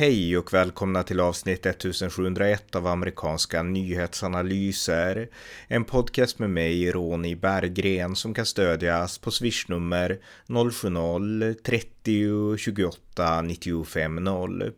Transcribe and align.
Hej 0.00 0.38
och 0.38 0.52
välkomna 0.52 1.02
till 1.02 1.20
avsnitt 1.20 1.66
1701 1.66 2.76
av 2.76 2.86
amerikanska 2.86 3.62
nyhetsanalyser. 3.62 5.28
En 5.68 5.84
podcast 5.84 6.38
med 6.38 6.50
mig, 6.50 6.90
Ronny 6.90 7.34
Berggren, 7.34 8.16
som 8.16 8.34
kan 8.34 8.46
stödjas 8.46 9.18
på 9.18 9.30
swishnummer 9.30 10.18
070-30 10.46 12.56
28 12.56 13.42
95 13.42 14.16
0. 14.16 14.72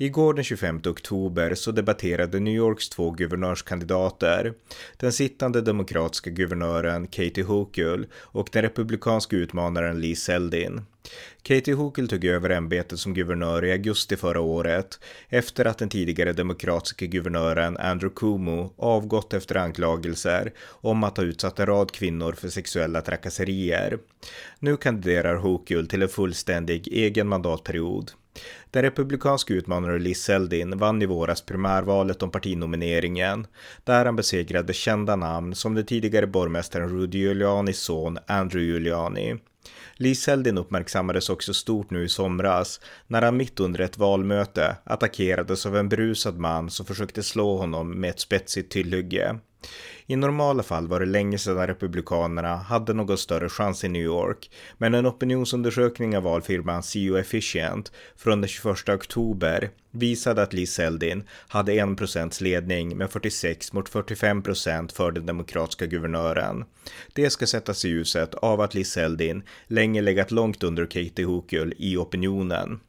Igår 0.00 0.34
den 0.34 0.44
25 0.44 0.80
oktober 0.86 1.54
så 1.54 1.72
debatterade 1.72 2.40
New 2.40 2.54
Yorks 2.54 2.88
två 2.88 3.10
guvernörskandidater, 3.10 4.52
den 4.96 5.12
sittande 5.12 5.60
demokratiska 5.60 6.30
guvernören 6.30 7.06
Katie 7.06 7.44
Hochul 7.44 8.06
och 8.14 8.48
den 8.52 8.62
republikanska 8.62 9.36
utmanaren 9.36 10.00
Lee 10.00 10.16
Zeldin. 10.16 10.82
Katie 11.42 11.74
Hochul 11.74 12.08
tog 12.08 12.24
över 12.24 12.50
ämbetet 12.50 12.98
som 12.98 13.14
guvernör 13.14 13.64
i 13.64 13.72
augusti 13.72 14.16
förra 14.16 14.40
året 14.40 15.00
efter 15.28 15.64
att 15.64 15.78
den 15.78 15.88
tidigare 15.88 16.32
demokratiska 16.32 17.06
guvernören 17.06 17.76
Andrew 17.76 18.14
Cuomo 18.16 18.74
avgått 18.76 19.34
efter 19.34 19.56
anklagelser 19.56 20.52
om 20.60 21.04
att 21.04 21.16
ha 21.16 21.24
utsatt 21.24 21.58
en 21.58 21.66
rad 21.66 21.92
kvinnor 21.92 22.32
för 22.32 22.48
sexuella 22.48 23.00
trakasserier. 23.00 23.98
Nu 24.58 24.76
kandiderar 24.76 25.36
Hochul 25.36 25.88
till 25.88 26.02
en 26.02 26.08
fullständig 26.08 26.88
egen 26.92 27.28
mandatperiod. 27.28 28.12
Den 28.70 28.82
republikanska 28.82 29.54
utmanaren 29.54 30.02
Liz 30.02 30.22
Zeldin 30.22 30.78
vann 30.78 31.02
i 31.02 31.06
våras 31.06 31.42
primärvalet 31.42 32.22
om 32.22 32.30
partinomineringen, 32.30 33.46
där 33.84 34.04
han 34.04 34.16
besegrade 34.16 34.72
kända 34.72 35.16
namn 35.16 35.54
som 35.54 35.74
den 35.74 35.86
tidigare 35.86 36.26
borgmästaren 36.26 36.88
Rudy 36.88 37.18
Giulianis 37.18 37.78
son 37.78 38.18
Andrew 38.26 38.72
Giuliani. 38.72 39.36
Lee 39.94 40.14
Zeldin 40.14 40.58
uppmärksammades 40.58 41.30
också 41.30 41.54
stort 41.54 41.90
nu 41.90 42.04
i 42.04 42.08
somras 42.08 42.80
när 43.06 43.22
han 43.22 43.36
mitt 43.36 43.60
under 43.60 43.80
ett 43.80 43.98
valmöte 43.98 44.76
attackerades 44.84 45.66
av 45.66 45.76
en 45.76 45.88
brusad 45.88 46.38
man 46.38 46.70
som 46.70 46.86
försökte 46.86 47.22
slå 47.22 47.56
honom 47.56 48.00
med 48.00 48.10
ett 48.10 48.20
spetsigt 48.20 48.72
tillhygge. 48.72 49.38
I 50.06 50.16
normala 50.16 50.62
fall 50.62 50.88
var 50.88 51.00
det 51.00 51.06
länge 51.06 51.38
sedan 51.38 51.66
Republikanerna 51.66 52.56
hade 52.56 52.92
någon 52.92 53.18
större 53.18 53.48
chans 53.48 53.84
i 53.84 53.88
New 53.88 54.02
York, 54.02 54.50
men 54.78 54.94
en 54.94 55.06
opinionsundersökning 55.06 56.16
av 56.16 56.22
valfirman 56.22 56.82
CEO 56.82 57.16
Efficient 57.16 57.92
från 58.16 58.40
den 58.40 58.48
21 58.48 58.88
oktober 58.88 59.70
visade 59.90 60.42
att 60.42 60.52
Lee 60.52 60.66
Zeldin 60.66 61.24
hade 61.48 61.72
1% 61.72 62.42
ledning 62.42 62.96
med 62.96 63.10
46 63.10 63.72
mot 63.72 63.90
45% 63.90 64.92
för 64.94 65.10
den 65.10 65.26
demokratiska 65.26 65.86
guvernören. 65.86 66.64
Det 67.12 67.30
ska 67.30 67.46
sättas 67.46 67.84
i 67.84 67.88
ljuset 67.88 68.34
av 68.34 68.60
att 68.60 68.74
Lee 68.74 68.84
Zeldin 68.84 69.42
länge 69.66 70.02
legat 70.02 70.30
långt 70.30 70.62
under 70.62 70.86
Katie 70.86 71.26
Hochul 71.26 71.74
i 71.76 71.96
opinionen. 71.96 72.80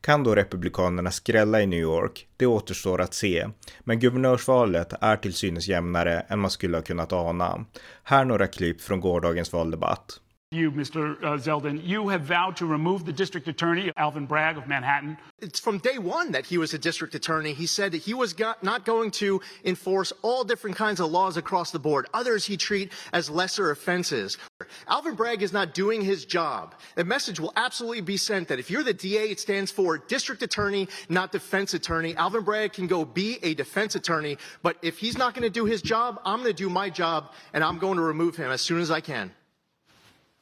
Kan 0.00 0.24
då 0.24 0.34
Republikanerna 0.34 1.10
skrälla 1.10 1.62
i 1.62 1.66
New 1.66 1.80
York? 1.80 2.26
Det 2.36 2.46
återstår 2.46 3.00
att 3.00 3.14
se. 3.14 3.48
Men 3.80 4.00
guvernörsvalet 4.00 4.92
är 5.00 5.16
till 5.16 5.34
synes 5.34 5.68
jämnare 5.68 6.20
än 6.20 6.38
man 6.38 6.50
skulle 6.50 6.76
ha 6.76 6.82
kunnat 6.82 7.12
ana. 7.12 7.64
Här 8.02 8.24
några 8.24 8.46
klipp 8.46 8.80
från 8.80 9.00
gårdagens 9.00 9.52
valdebatt. 9.52 10.20
You, 10.52 10.70
Mr. 10.70 11.20
Uh, 11.24 11.36
Zeldin, 11.38 11.84
you 11.84 12.06
have 12.06 12.20
vowed 12.20 12.54
to 12.58 12.66
remove 12.66 13.04
the 13.04 13.12
district 13.12 13.48
attorney, 13.48 13.90
Alvin 13.96 14.26
Bragg 14.26 14.56
of 14.56 14.68
Manhattan. 14.68 15.18
It's 15.40 15.58
from 15.58 15.78
day 15.78 15.98
one 15.98 16.30
that 16.30 16.46
he 16.46 16.56
was 16.56 16.72
a 16.72 16.78
district 16.78 17.16
attorney. 17.16 17.52
He 17.52 17.66
said 17.66 17.90
that 17.90 18.02
he 18.02 18.14
was 18.14 18.32
got, 18.32 18.62
not 18.62 18.84
going 18.84 19.10
to 19.12 19.40
enforce 19.64 20.12
all 20.22 20.44
different 20.44 20.76
kinds 20.76 21.00
of 21.00 21.10
laws 21.10 21.36
across 21.36 21.72
the 21.72 21.80
board. 21.80 22.06
Others 22.14 22.46
he 22.46 22.56
treat 22.56 22.92
as 23.12 23.28
lesser 23.28 23.72
offenses. 23.72 24.38
Alvin 24.86 25.16
Bragg 25.16 25.42
is 25.42 25.52
not 25.52 25.74
doing 25.74 26.00
his 26.00 26.24
job. 26.24 26.76
The 26.94 27.02
message 27.02 27.40
will 27.40 27.52
absolutely 27.56 28.02
be 28.02 28.16
sent 28.16 28.46
that 28.46 28.60
if 28.60 28.70
you're 28.70 28.84
the 28.84 28.94
DA, 28.94 29.30
it 29.30 29.40
stands 29.40 29.72
for 29.72 29.98
district 29.98 30.42
attorney, 30.44 30.86
not 31.08 31.32
defense 31.32 31.74
attorney. 31.74 32.14
Alvin 32.14 32.44
Bragg 32.44 32.72
can 32.72 32.86
go 32.86 33.04
be 33.04 33.40
a 33.42 33.54
defense 33.54 33.96
attorney, 33.96 34.38
but 34.62 34.76
if 34.80 34.96
he's 34.98 35.18
not 35.18 35.34
going 35.34 35.42
to 35.42 35.50
do 35.50 35.64
his 35.64 35.82
job, 35.82 36.20
I'm 36.24 36.38
going 36.38 36.54
to 36.54 36.56
do 36.56 36.70
my 36.70 36.88
job, 36.88 37.32
and 37.52 37.64
I'm 37.64 37.78
going 37.78 37.96
to 37.96 38.02
remove 38.02 38.36
him 38.36 38.52
as 38.52 38.60
soon 38.60 38.80
as 38.80 38.92
I 38.92 39.00
can. 39.00 39.32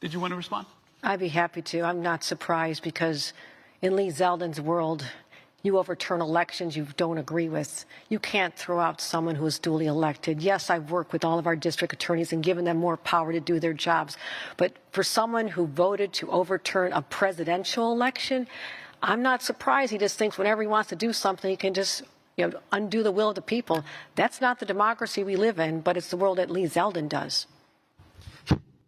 Did 0.04 0.12
you 0.12 0.20
want 0.20 0.32
to 0.32 0.36
respond? 0.36 0.66
I'd 1.02 1.18
be 1.18 1.28
happy 1.28 1.62
to. 1.62 1.80
I'm 1.80 2.02
not 2.02 2.22
surprised 2.22 2.82
because 2.82 3.32
in 3.80 3.96
Lee 3.96 4.08
Zeldin's 4.08 4.60
world, 4.60 5.02
you 5.62 5.78
overturn 5.78 6.20
elections 6.20 6.76
you 6.76 6.86
don't 6.98 7.16
agree 7.16 7.48
with. 7.48 7.86
You 8.10 8.18
can't 8.18 8.54
throw 8.54 8.80
out 8.80 9.00
someone 9.00 9.34
who 9.34 9.46
is 9.46 9.58
duly 9.58 9.86
elected. 9.86 10.42
Yes, 10.42 10.68
I've 10.68 10.90
worked 10.90 11.14
with 11.14 11.24
all 11.24 11.38
of 11.38 11.46
our 11.46 11.56
district 11.56 11.94
attorneys 11.94 12.34
and 12.34 12.42
given 12.42 12.66
them 12.66 12.76
more 12.76 12.98
power 12.98 13.32
to 13.32 13.40
do 13.40 13.58
their 13.58 13.72
jobs. 13.72 14.18
But 14.58 14.74
for 14.92 15.02
someone 15.02 15.48
who 15.48 15.66
voted 15.66 16.12
to 16.14 16.30
overturn 16.30 16.92
a 16.92 17.00
presidential 17.00 17.90
election, 17.90 18.46
I'm 19.02 19.22
not 19.22 19.40
surprised. 19.40 19.90
He 19.90 19.96
just 19.96 20.18
thinks 20.18 20.36
whenever 20.36 20.60
he 20.60 20.68
wants 20.68 20.90
to 20.90 20.96
do 20.96 21.14
something, 21.14 21.50
he 21.50 21.56
can 21.56 21.72
just 21.72 22.02
you 22.36 22.46
know, 22.46 22.60
undo 22.72 23.02
the 23.02 23.10
will 23.10 23.30
of 23.30 23.36
the 23.36 23.40
people. 23.40 23.82
That's 24.16 24.42
not 24.42 24.60
the 24.60 24.66
democracy 24.66 25.24
we 25.24 25.36
live 25.36 25.58
in, 25.58 25.80
but 25.80 25.96
it's 25.96 26.10
the 26.10 26.18
world 26.18 26.36
that 26.36 26.50
Lee 26.50 26.64
Zeldin 26.64 27.08
does. 27.08 27.46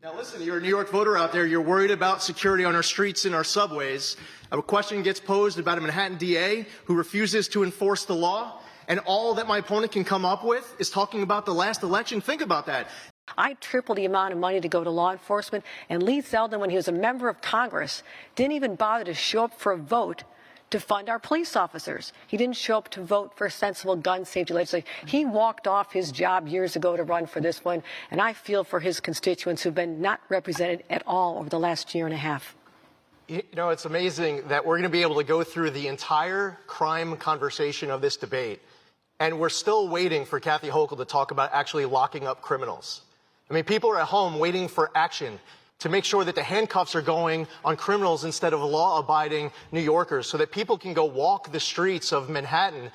Now, 0.07 0.15
listen, 0.15 0.41
you're 0.41 0.59
a 0.59 0.61
New 0.61 0.69
York 0.69 0.89
voter 0.91 1.19
out 1.19 1.33
there. 1.33 1.47
You're 1.47 1.61
worried 1.61 1.91
about 1.91 2.23
security 2.23 2.65
on 2.65 2.77
our 2.77 2.83
streets 2.85 3.25
and 3.25 3.35
our 3.35 3.43
subways. 3.43 4.17
A 4.53 4.63
question 4.63 5.03
gets 5.03 5.19
posed 5.19 5.59
about 5.59 5.79
a 5.79 5.81
Manhattan 5.81 6.17
DA 6.17 6.65
who 6.85 6.95
refuses 6.95 7.49
to 7.49 7.65
enforce 7.65 8.05
the 8.05 8.15
law. 8.15 8.61
And 8.87 9.01
all 9.01 9.35
that 9.35 9.49
my 9.49 9.59
opponent 9.59 9.91
can 9.91 10.05
come 10.05 10.25
up 10.25 10.45
with 10.45 10.77
is 10.79 10.91
talking 10.91 11.25
about 11.25 11.45
the 11.45 11.53
last 11.53 11.83
election. 11.83 12.21
Think 12.21 12.41
about 12.41 12.67
that. 12.67 12.87
I 13.37 13.55
tripled 13.55 13.99
the 13.99 14.05
amount 14.05 14.33
of 14.33 14.39
money 14.39 14.61
to 14.61 14.69
go 14.69 14.85
to 14.85 14.91
law 14.91 15.11
enforcement, 15.11 15.65
and 15.89 16.01
Lee 16.05 16.23
Zeldin, 16.23 16.61
when 16.61 16.71
he 16.71 16.77
was 16.77 16.87
a 16.87 16.93
member 16.93 17.29
of 17.29 17.41
Congress, 17.41 18.05
didn't 18.37 18.53
even 18.53 18.77
bother 18.77 19.03
to 19.07 19.15
show 19.15 19.43
up 19.43 19.59
for 19.59 19.73
a 19.73 19.77
vote 19.77 20.23
to 20.71 20.81
fund 20.81 21.09
our 21.09 21.19
police 21.19 21.57
officers. 21.57 22.13
He 22.27 22.37
didn't 22.37 22.57
show 22.57 22.79
up 22.79 22.89
to 22.91 23.03
vote 23.03 23.37
for 23.37 23.49
sensible 23.49 23.97
gun 23.97 24.25
safety 24.25 24.55
legislation. 24.55 24.89
He 25.07 25.25
walked 25.25 25.67
off 25.67 25.93
his 25.93 26.11
job 26.11 26.49
years 26.49 26.77
ago 26.77 26.97
to 26.97 27.03
run 27.03 27.27
for 27.27 27.41
this 27.41 27.65
one, 27.65 27.83
and 28.11 28.21
I 28.21 28.33
feel 28.33 28.65
for 28.65 28.81
his 28.81 29.01
constituents 29.01 29.63
who've 29.63 29.75
been 29.75 30.01
not 30.01 30.21
represented 30.29 30.85
at 30.91 31.03
all 31.07 31.39
over 31.39 31.49
the 31.49 31.59
last 31.59 31.95
year 31.95 32.07
and 32.07 32.15
a 32.15 32.19
half. 32.19 32.57
You 33.29 33.43
know, 33.57 33.71
it's 33.71 33.85
amazing 33.85 34.49
that 34.49 34.65
we're 34.65 34.77
going 34.77 34.85
to 34.85 34.89
be 34.89 35.03
able 35.03 35.17
to 35.17 35.25
go 35.25 35.43
through 35.43 35.71
the 35.71 35.89
entire 35.89 36.59
crime 36.67 37.17
conversation 37.17 37.91
of 37.91 38.01
this 38.01 38.17
debate, 38.17 38.61
and 39.19 39.41
we're 39.41 39.49
still 39.49 39.89
waiting 39.89 40.25
for 40.25 40.39
Kathy 40.39 40.69
Hochul 40.69 40.97
to 40.99 41.05
talk 41.05 41.31
about 41.31 41.51
actually 41.53 41.87
locking 41.87 42.27
up 42.27 42.41
criminals. 42.41 43.03
I 43.51 43.55
mean, 43.55 43.65
people 43.65 43.91
are 43.91 44.01
at 44.01 44.07
home 44.07 44.39
waiting 44.39 44.69
for 44.69 44.91
action 44.95 45.39
to 45.79 45.89
make 45.91 46.05
sure 46.05 46.25
that 46.25 46.35
the 46.35 46.43
handcuffs 46.43 46.95
are 46.95 47.03
going 47.03 47.47
on 47.65 47.77
criminals 47.77 48.25
instead 48.25 48.55
of 48.55 48.61
law 48.61 48.99
abiding 48.99 49.51
New 49.73 49.81
Yorkers 49.81 50.27
so 50.27 50.39
that 50.39 50.51
people 50.51 50.79
can 50.79 50.95
go 50.95 51.05
walk 51.05 51.53
the 51.53 51.61
streets 51.61 52.13
of 52.13 52.31
Manhattan 52.31 52.91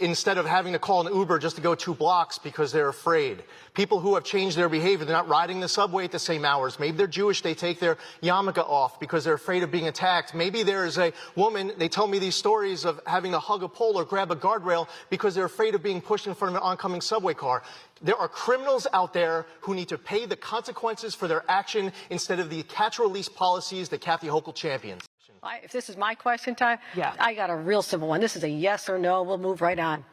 instead 0.00 0.38
of 0.38 0.46
having 0.46 0.72
to 0.72 0.78
call 0.78 1.06
an 1.06 1.14
Uber 1.14 1.38
just 1.38 1.56
to 1.56 1.62
go 1.62 1.74
two 1.74 1.94
blocks 1.94 2.38
because 2.38 2.72
they're 2.72 2.88
afraid. 2.88 3.44
People 3.74 4.00
who 4.00 4.14
have 4.14 4.24
changed 4.24 4.56
their 4.56 4.68
behavior, 4.68 5.04
they're 5.04 5.14
not 5.14 5.28
riding 5.28 5.60
the 5.60 5.68
subway 5.68 6.04
at 6.04 6.12
the 6.12 6.18
same 6.18 6.44
hours. 6.44 6.80
Maybe 6.80 6.96
they're 6.96 7.06
Jewish, 7.06 7.42
they 7.42 7.54
take 7.54 7.78
their 7.78 7.98
yarmulke 8.22 8.58
off 8.58 8.98
because 8.98 9.22
they're 9.24 9.34
afraid 9.34 9.62
of 9.62 9.70
being 9.70 9.86
attacked. 9.86 10.34
Maybe 10.34 10.62
there 10.62 10.86
is 10.86 10.98
a 10.98 11.12
woman, 11.36 11.72
they 11.76 11.88
tell 11.88 12.06
me 12.06 12.18
these 12.18 12.34
stories 12.34 12.84
of 12.84 13.00
having 13.06 13.32
to 13.32 13.38
hug 13.38 13.62
a 13.62 13.68
pole 13.68 13.96
or 13.96 14.04
grab 14.04 14.32
a 14.32 14.36
guardrail 14.36 14.88
because 15.10 15.34
they're 15.34 15.44
afraid 15.44 15.74
of 15.74 15.82
being 15.82 16.00
pushed 16.00 16.26
in 16.26 16.34
front 16.34 16.56
of 16.56 16.62
an 16.62 16.66
oncoming 16.66 17.00
subway 17.00 17.34
car. 17.34 17.62
There 18.02 18.16
are 18.16 18.28
criminals 18.28 18.86
out 18.92 19.12
there 19.12 19.46
who 19.60 19.74
need 19.74 19.88
to 19.88 19.98
pay 19.98 20.26
the 20.26 20.36
consequences 20.36 21.14
for 21.14 21.28
their 21.28 21.44
action 21.48 21.92
instead 22.10 22.40
of 22.40 22.50
the 22.50 22.62
catch 22.64 22.98
release 22.98 23.28
policies 23.28 23.88
that 23.90 24.00
Kathy 24.00 24.26
Hochul 24.26 24.54
champions. 24.54 25.02
I, 25.42 25.60
if 25.62 25.72
this 25.72 25.88
is 25.88 25.96
my 25.96 26.14
question 26.14 26.54
time, 26.54 26.78
Yeah. 26.94 27.14
I 27.18 27.34
got 27.34 27.50
a 27.50 27.56
real 27.56 27.82
simple 27.82 28.08
one. 28.08 28.20
This 28.20 28.34
is 28.34 28.44
a 28.44 28.48
yes 28.48 28.88
or 28.88 28.98
no. 28.98 29.22
We'll 29.22 29.38
move 29.38 29.60
right 29.60 29.78
on. 29.78 30.04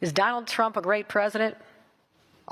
Is 0.00 0.12
Donald 0.12 0.46
Trump 0.46 0.76
a 0.76 0.82
great 0.82 1.08
president? 1.08 1.56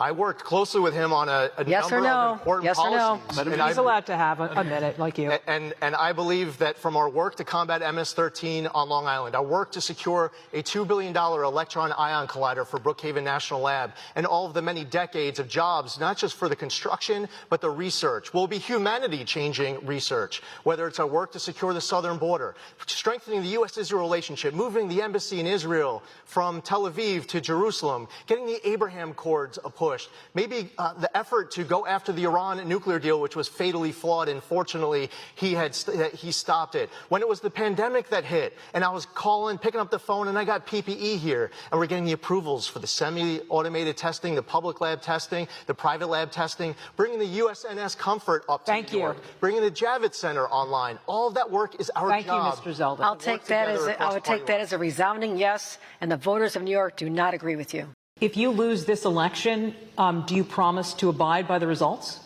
I 0.00 0.12
worked 0.12 0.44
closely 0.44 0.80
with 0.80 0.94
him 0.94 1.12
on 1.12 1.28
a, 1.28 1.50
a 1.56 1.64
Yes 1.64 1.86
or 1.90 1.96
number 1.96 2.08
no? 2.08 2.14
of 2.14 2.38
important 2.38 2.64
Yes 2.66 2.78
or 2.78 2.90
no? 2.90 2.96
policies. 2.98 3.38
And 3.38 3.50
he's 3.62 3.78
I- 3.78 3.82
allowed 3.82 4.06
to 4.06 4.16
have 4.16 4.38
a, 4.38 4.48
a 4.54 4.62
minute, 4.62 4.96
like 4.96 5.18
you. 5.18 5.32
And, 5.48 5.74
and 5.82 5.96
I 5.96 6.12
believe 6.12 6.56
that 6.58 6.78
from 6.78 6.96
our 6.96 7.08
work 7.10 7.34
to 7.36 7.44
combat 7.44 7.80
MS-13 7.80 8.70
on 8.72 8.88
Long 8.88 9.08
Island, 9.08 9.34
our 9.34 9.42
work 9.42 9.72
to 9.72 9.80
secure 9.80 10.30
a 10.52 10.62
$2 10.62 10.86
billion 10.86 11.16
electron 11.16 11.90
ion 11.92 12.28
collider 12.28 12.64
for 12.64 12.78
Brookhaven 12.78 13.24
National 13.24 13.60
Lab, 13.60 13.90
and 14.14 14.24
all 14.24 14.46
of 14.46 14.54
the 14.54 14.62
many 14.62 14.84
decades 14.84 15.40
of 15.40 15.48
jobs, 15.48 15.98
not 15.98 16.16
just 16.16 16.36
for 16.36 16.48
the 16.48 16.54
construction, 16.56 17.28
but 17.50 17.60
the 17.60 17.70
research, 17.70 18.32
will 18.32 18.46
be 18.46 18.58
humanity-changing 18.58 19.84
research, 19.84 20.42
whether 20.62 20.86
it's 20.86 21.00
our 21.00 21.08
work 21.08 21.32
to 21.32 21.40
secure 21.40 21.74
the 21.74 21.80
southern 21.80 22.18
border, 22.18 22.54
strengthening 22.86 23.42
the 23.42 23.48
U.S.-Israel 23.48 23.98
relationship, 23.98 24.54
moving 24.54 24.86
the 24.86 25.02
embassy 25.02 25.40
in 25.40 25.46
Israel 25.46 26.04
from 26.24 26.62
Tel 26.62 26.82
Aviv 26.88 27.26
to 27.26 27.40
Jerusalem, 27.40 28.06
getting 28.28 28.46
the 28.46 28.60
Abraham 28.68 29.10
Accords 29.10 29.58
pushed. 29.88 30.10
Maybe 30.34 30.70
uh, 30.76 30.92
the 30.94 31.10
effort 31.16 31.50
to 31.52 31.64
go 31.64 31.86
after 31.86 32.12
the 32.12 32.24
Iran 32.24 32.66
nuclear 32.68 32.98
deal, 32.98 33.20
which 33.20 33.36
was 33.36 33.48
fatally 33.48 33.92
flawed, 33.92 34.28
and 34.28 34.42
fortunately 34.42 35.10
he 35.34 35.54
had 35.54 35.74
st- 35.74 36.14
he 36.14 36.30
stopped 36.30 36.74
it. 36.74 36.90
When 37.08 37.22
it 37.22 37.28
was 37.28 37.40
the 37.40 37.50
pandemic 37.50 38.08
that 38.10 38.24
hit, 38.24 38.56
and 38.74 38.84
I 38.84 38.90
was 38.90 39.06
calling, 39.06 39.56
picking 39.56 39.80
up 39.80 39.90
the 39.90 39.98
phone, 39.98 40.28
and 40.28 40.38
I 40.38 40.44
got 40.44 40.66
PPE 40.66 41.18
here, 41.18 41.50
and 41.70 41.80
we're 41.80 41.86
getting 41.86 42.04
the 42.04 42.12
approvals 42.12 42.66
for 42.66 42.80
the 42.80 42.86
semi-automated 42.86 43.96
testing, 43.96 44.34
the 44.34 44.42
public 44.42 44.80
lab 44.82 45.00
testing, 45.00 45.48
the 45.66 45.74
private 45.74 46.08
lab 46.08 46.30
testing, 46.30 46.74
bringing 46.96 47.18
the 47.18 47.40
USNS 47.40 47.96
Comfort 47.96 48.44
up 48.48 48.64
to 48.66 48.72
Thank 48.72 48.92
New 48.92 48.98
you. 48.98 49.04
York, 49.04 49.16
bringing 49.40 49.62
the 49.62 49.70
Javits 49.70 50.16
Center 50.16 50.46
online. 50.48 50.98
All 51.06 51.28
of 51.28 51.34
that 51.34 51.50
work 51.50 51.80
is 51.80 51.90
our 51.96 52.10
Thank 52.10 52.26
you. 52.26 52.32
Mr. 52.32 52.74
Zeldin. 52.74 53.00
I'll 53.00 53.16
take 53.16 53.44
that 53.46 53.68
as 53.68 53.86
a, 53.86 54.02
I 54.02 54.12
would 54.12 54.24
take 54.24 54.44
that 54.46 54.60
as 54.60 54.72
a 54.72 54.78
resounding 54.78 55.38
yes, 55.38 55.78
and 56.00 56.10
the 56.10 56.16
voters 56.16 56.56
of 56.56 56.62
New 56.62 56.76
York 56.80 56.96
do 56.96 57.08
not 57.08 57.32
agree 57.32 57.56
with 57.56 57.72
you. 57.72 57.88
If 58.20 58.36
you 58.36 58.50
lose 58.50 58.84
this 58.84 59.04
election, 59.04 59.74
um, 59.96 60.24
do 60.26 60.34
you 60.34 60.42
promise 60.42 60.92
to 60.94 61.08
abide 61.08 61.46
by 61.46 61.58
the 61.58 61.66
results? 61.66 62.18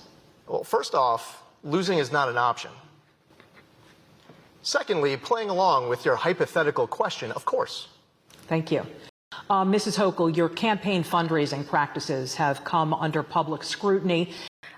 Well, 0.47 0.65
first 0.65 0.95
off, 0.95 1.43
losing 1.63 1.99
is 1.99 2.11
not 2.11 2.29
an 2.29 2.39
option. 2.39 2.71
Secondly, 4.63 5.17
playing 5.17 5.51
along 5.51 5.89
with 5.89 6.05
your 6.05 6.17
hypothetical 6.17 6.87
question, 6.87 7.31
of 7.33 7.45
course. 7.45 7.89
Thank 8.47 8.71
you. 8.71 8.87
Uh, 9.51 9.65
Mrs. 9.65 9.99
Hochul, 9.99 10.35
your 10.35 10.49
campaign 10.49 11.03
fundraising 11.05 11.67
practices 11.67 12.35
have 12.37 12.65
come 12.65 12.95
under 12.95 13.23
public 13.23 13.63
scrutiny. 13.63 14.33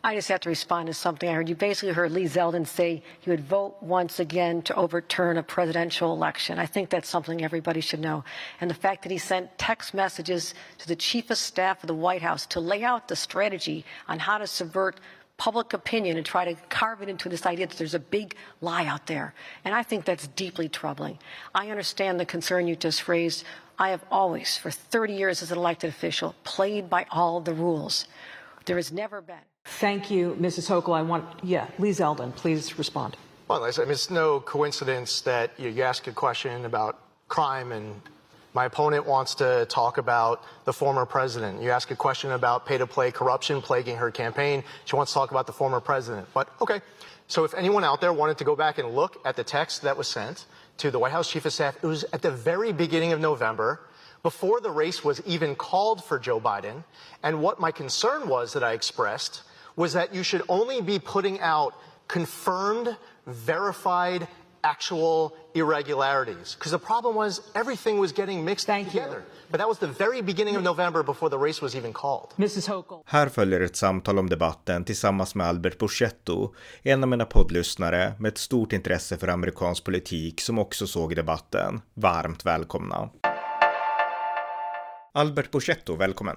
I 0.06 0.14
just 0.14 0.28
have 0.28 0.40
to 0.40 0.50
respond 0.50 0.88
to 0.88 0.94
something 0.94 1.30
I 1.30 1.32
heard. 1.32 1.48
You 1.48 1.54
basically 1.54 1.94
heard 1.94 2.12
Lee 2.12 2.26
Zeldin 2.26 2.66
say 2.66 3.02
he 3.20 3.30
would 3.30 3.40
vote 3.40 3.76
once 3.80 4.20
again 4.20 4.60
to 4.62 4.74
overturn 4.74 5.38
a 5.38 5.42
presidential 5.42 6.12
election. 6.12 6.58
I 6.58 6.66
think 6.66 6.90
that's 6.90 7.08
something 7.08 7.42
everybody 7.42 7.80
should 7.80 8.00
know. 8.00 8.22
And 8.60 8.68
the 8.68 8.74
fact 8.74 9.04
that 9.04 9.10
he 9.10 9.16
sent 9.16 9.56
text 9.56 9.94
messages 9.94 10.52
to 10.76 10.88
the 10.88 10.94
chief 10.94 11.30
of 11.30 11.38
staff 11.38 11.82
of 11.82 11.86
the 11.86 11.94
White 11.94 12.20
House 12.20 12.44
to 12.48 12.60
lay 12.60 12.84
out 12.84 13.08
the 13.08 13.16
strategy 13.16 13.86
on 14.06 14.18
how 14.18 14.36
to 14.36 14.46
subvert 14.46 15.00
public 15.38 15.72
opinion 15.72 16.18
and 16.18 16.26
try 16.26 16.44
to 16.44 16.54
carve 16.68 17.00
it 17.00 17.08
into 17.08 17.30
this 17.30 17.46
idea 17.46 17.66
that 17.66 17.78
there's 17.78 17.94
a 17.94 17.98
big 17.98 18.36
lie 18.60 18.84
out 18.84 19.06
there. 19.06 19.32
And 19.64 19.74
I 19.74 19.82
think 19.82 20.04
that's 20.04 20.26
deeply 20.26 20.68
troubling. 20.68 21.18
I 21.54 21.70
understand 21.70 22.20
the 22.20 22.26
concern 22.26 22.68
you 22.68 22.76
just 22.76 23.08
raised. 23.08 23.44
I 23.78 23.88
have 23.88 24.04
always, 24.10 24.58
for 24.58 24.70
30 24.70 25.14
years 25.14 25.40
as 25.40 25.50
an 25.50 25.56
elected 25.56 25.88
official, 25.88 26.34
played 26.44 26.90
by 26.90 27.06
all 27.10 27.40
the 27.40 27.54
rules. 27.54 28.06
There 28.66 28.76
has 28.76 28.92
never 28.92 29.22
been. 29.22 29.53
Thank 29.64 30.10
you, 30.10 30.36
Mrs. 30.40 30.68
Hochul. 30.68 30.94
I 30.94 31.02
want, 31.02 31.24
yeah, 31.42 31.66
Lee 31.78 31.90
Zeldin, 31.90 32.34
please 32.34 32.78
respond. 32.78 33.16
Well, 33.48 33.64
I 33.64 33.70
mean, 33.78 33.90
it's 33.90 34.10
no 34.10 34.40
coincidence 34.40 35.22
that 35.22 35.52
you, 35.58 35.68
you 35.68 35.82
ask 35.82 36.06
a 36.06 36.12
question 36.12 36.64
about 36.64 36.98
crime 37.28 37.72
and 37.72 38.00
my 38.54 38.66
opponent 38.66 39.04
wants 39.04 39.34
to 39.36 39.66
talk 39.68 39.98
about 39.98 40.42
the 40.64 40.72
former 40.72 41.04
president. 41.04 41.60
You 41.60 41.70
ask 41.70 41.90
a 41.90 41.96
question 41.96 42.30
about 42.30 42.66
pay 42.66 42.78
to 42.78 42.86
play 42.86 43.10
corruption 43.10 43.60
plaguing 43.60 43.96
her 43.96 44.10
campaign. 44.10 44.62
She 44.84 44.94
wants 44.94 45.12
to 45.12 45.18
talk 45.18 45.32
about 45.32 45.46
the 45.46 45.52
former 45.52 45.80
president. 45.80 46.28
But 46.32 46.48
okay. 46.60 46.80
So 47.26 47.44
if 47.44 47.54
anyone 47.54 47.84
out 47.84 48.00
there 48.00 48.12
wanted 48.12 48.38
to 48.38 48.44
go 48.44 48.54
back 48.54 48.78
and 48.78 48.94
look 48.94 49.20
at 49.24 49.34
the 49.34 49.42
text 49.44 49.82
that 49.82 49.96
was 49.96 50.06
sent 50.06 50.46
to 50.78 50.90
the 50.90 50.98
White 50.98 51.12
House 51.12 51.28
Chief 51.30 51.44
of 51.44 51.52
Staff, 51.52 51.76
it 51.82 51.86
was 51.86 52.04
at 52.12 52.22
the 52.22 52.30
very 52.30 52.72
beginning 52.72 53.12
of 53.12 53.20
November, 53.20 53.80
before 54.22 54.60
the 54.60 54.70
race 54.70 55.04
was 55.04 55.20
even 55.26 55.54
called 55.54 56.02
for 56.02 56.18
Joe 56.18 56.40
Biden. 56.40 56.84
And 57.22 57.42
what 57.42 57.60
my 57.60 57.70
concern 57.70 58.28
was 58.28 58.52
that 58.54 58.64
I 58.64 58.72
expressed 58.72 59.42
was 59.76 59.92
that 59.92 60.14
you 60.14 60.22
should 60.22 60.42
only 60.48 60.80
be 60.80 60.98
putting 60.98 61.40
out 61.40 61.74
confirmed, 62.08 62.96
verified, 63.26 64.28
actual 64.62 65.36
irregularities. 65.54 66.54
Because 66.54 66.70
the 66.78 66.86
problem 66.86 67.14
was 67.14 67.40
everything 67.54 67.98
was 68.00 68.12
getting 68.12 68.44
mixed 68.44 68.66
Thank 68.66 68.94
you. 68.94 69.00
together. 69.00 69.22
But 69.50 69.58
that 69.58 69.68
was 69.68 69.78
the 69.78 69.86
very 69.86 70.22
beginning 70.22 70.56
of 70.56 70.62
November 70.62 71.02
before 71.02 71.28
the 71.30 71.38
race 71.38 71.62
was 71.62 71.76
even 71.76 71.92
called. 71.92 72.28
Mrs. 72.36 72.68
Hochul. 72.68 73.02
Här 73.06 73.28
följer 73.28 73.60
ett 73.60 73.76
samtal 73.76 74.18
om 74.18 74.28
debatten 74.30 74.84
tillsammans 74.84 75.34
med 75.34 75.46
Albert 75.46 75.78
Borchetto, 75.78 76.54
en 76.82 77.02
av 77.02 77.08
mina 77.08 77.24
poddlyssnare 77.24 78.12
med 78.18 78.28
ett 78.28 78.38
stort 78.38 78.72
intresse 78.72 79.16
för 79.16 79.28
amerikansk 79.28 79.84
politik 79.84 80.40
som 80.40 80.58
också 80.58 80.86
såg 80.86 81.16
debatten. 81.16 81.80
Varmt 81.94 82.46
välkomna! 82.46 83.10
Albert 85.12 85.50
Borchetto, 85.50 85.96
välkommen! 85.96 86.36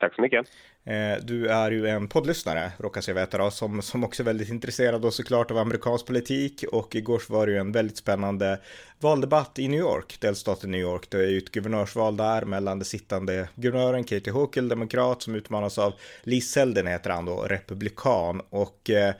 Tack 0.00 0.14
så 0.14 0.22
mycket. 0.22 0.46
Eh, 0.86 1.24
du 1.24 1.48
är 1.48 1.70
ju 1.70 1.88
en 1.88 2.08
poddlyssnare, 2.08 2.72
råkar 2.78 3.04
jag 3.06 3.14
veta 3.14 3.38
då, 3.38 3.50
som, 3.50 3.82
som 3.82 4.04
också 4.04 4.22
är 4.22 4.24
väldigt 4.24 4.48
intresserad 4.48 5.02
då 5.02 5.10
såklart 5.10 5.50
av 5.50 5.58
amerikansk 5.58 6.06
politik 6.06 6.64
och 6.72 6.94
igår 6.94 7.18
så 7.18 7.32
var 7.32 7.46
det 7.46 7.52
ju 7.52 7.58
en 7.58 7.72
väldigt 7.72 7.96
spännande 7.96 8.60
valdebatt 9.00 9.58
i 9.58 9.68
New 9.68 9.80
York, 9.80 10.16
delstaten 10.20 10.70
New 10.70 10.80
York. 10.80 11.10
Det 11.10 11.16
är 11.16 11.28
ju 11.28 11.38
ett 11.38 11.50
guvernörsval 11.50 12.16
där 12.16 12.44
mellan 12.44 12.78
det 12.78 12.84
sittande 12.84 13.48
guvernören 13.54 14.04
Katie 14.04 14.32
Hochul, 14.32 14.68
demokrat, 14.68 15.22
som 15.22 15.34
utmanas 15.34 15.78
av 15.78 15.92
Lee 16.22 16.40
Selden, 16.40 16.86
heter 16.86 17.10
han 17.10 17.24
då, 17.24 17.42
republikan 17.42 18.42
och 18.50 18.90
eh, 18.90 19.14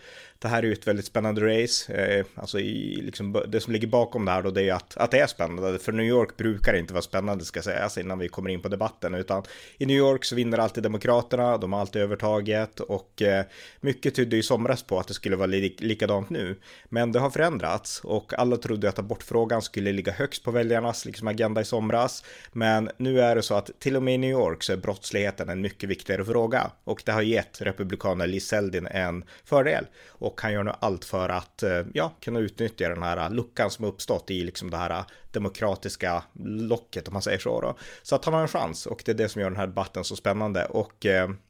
det 0.45 0.49
här 0.49 0.63
är 0.63 0.67
ju 0.67 0.73
ett 0.73 0.87
väldigt 0.87 1.07
spännande 1.07 1.63
race. 1.63 1.93
Eh, 1.93 2.25
alltså 2.35 2.61
i, 2.61 3.03
liksom, 3.03 3.43
det 3.49 3.61
som 3.61 3.73
ligger 3.73 3.87
bakom 3.87 4.25
det 4.25 4.31
här 4.31 4.43
då 4.43 4.51
det 4.51 4.69
är 4.69 4.75
att, 4.75 4.97
att 4.97 5.11
det 5.11 5.19
är 5.19 5.27
spännande. 5.27 5.79
För 5.79 5.93
New 5.93 6.07
York 6.07 6.37
brukar 6.37 6.75
inte 6.75 6.93
vara 6.93 7.03
spännande 7.03 7.45
ska 7.45 7.63
sägas 7.63 7.83
alltså, 7.83 8.01
innan 8.01 8.19
vi 8.19 8.29
kommer 8.29 8.51
in 8.51 8.63
på 8.63 8.69
debatten. 8.69 9.15
Utan 9.15 9.43
i 9.79 9.87
New 9.87 9.97
York 9.97 10.25
så 10.25 10.35
vinner 10.35 10.59
alltid 10.59 10.83
Demokraterna. 10.83 11.59
De 11.59 11.73
har 11.73 11.81
alltid 11.81 12.03
övertaget. 12.03 12.81
Och 12.81 13.23
eh, 13.23 13.45
mycket 13.81 14.15
tydde 14.15 14.37
i 14.37 14.43
somras 14.43 14.83
på 14.83 14.99
att 14.99 15.09
det 15.09 15.15
skulle 15.15 15.37
vara 15.37 15.47
li 15.47 15.77
likadant 15.79 16.31
nu. 16.31 16.57
Men 16.89 17.13
det 17.13 17.19
har 17.19 17.31
förändrats. 17.31 18.01
Och 18.05 18.39
alla 18.39 18.57
trodde 18.57 18.89
att 18.89 18.99
abortfrågan 18.99 19.63
skulle 19.63 19.93
ligga 19.93 20.13
högst 20.13 20.45
på 20.45 20.51
väljarnas 20.51 21.05
liksom, 21.05 21.29
agenda 21.29 21.61
i 21.61 21.65
somras. 21.65 22.25
Men 22.53 22.91
nu 22.97 23.21
är 23.21 23.37
det 23.37 23.43
så 23.43 23.55
att 23.55 23.71
till 23.79 23.97
och 23.97 24.03
med 24.03 24.15
i 24.15 24.19
New 24.19 24.31
York 24.31 24.63
så 24.63 24.73
är 24.73 24.77
brottsligheten 24.77 25.49
en 25.49 25.61
mycket 25.61 25.89
viktigare 25.89 26.25
fråga. 26.25 26.71
Och 26.85 27.03
det 27.05 27.13
har 27.13 27.23
gett 27.23 27.61
republikanen 27.61 28.31
Liz 28.31 28.47
Zeldin 28.47 28.87
en 28.87 29.25
fördel. 29.45 29.87
Och 30.09 30.34
han 30.41 30.53
gör 30.53 30.63
nu 30.65 30.73
allt 30.81 31.05
för 31.05 31.29
att 31.29 31.63
eh, 31.63 31.83
ja, 31.95 32.13
kunna 32.21 32.41
utnyttja 32.41 32.89
den 32.89 33.03
här 33.03 33.17
eh, 33.17 33.35
luckan 33.35 33.71
som 33.71 33.85
uppstått 33.85 34.31
i 34.31 34.45
liksom 34.45 34.71
det 34.71 34.77
här 34.77 34.91
eh, 34.91 35.05
demokratiska 35.33 36.23
locket 36.71 37.09
om 37.09 37.13
man 37.13 37.23
säger 37.23 37.39
så 37.39 37.61
då. 37.61 37.75
Så 38.03 38.15
att 38.17 38.25
han 38.25 38.35
har 38.35 38.41
en 38.43 38.49
chans 38.49 38.87
och 38.87 39.03
det 39.07 39.13
är 39.13 39.17
det 39.17 39.29
som 39.29 39.43
gör 39.43 39.51
den 39.51 39.59
här 39.59 39.67
debatten 39.67 40.05
så 40.05 40.17
spännande. 40.17 40.67
Och 40.67 41.07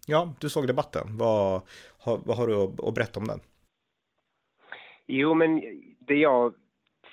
ja, 0.06 0.34
du 0.40 0.48
såg 0.48 0.66
debatten. 0.66 1.16
Vad, 1.18 1.62
har- 1.98 2.20
vad 2.24 2.36
har 2.36 2.46
du 2.46 2.54
att- 2.54 2.94
berätta 2.94 3.20
om 3.20 3.26
den? 3.26 3.40
Jo, 5.06 5.34
men 5.34 5.60
det 5.98 6.14
jag 6.14 6.54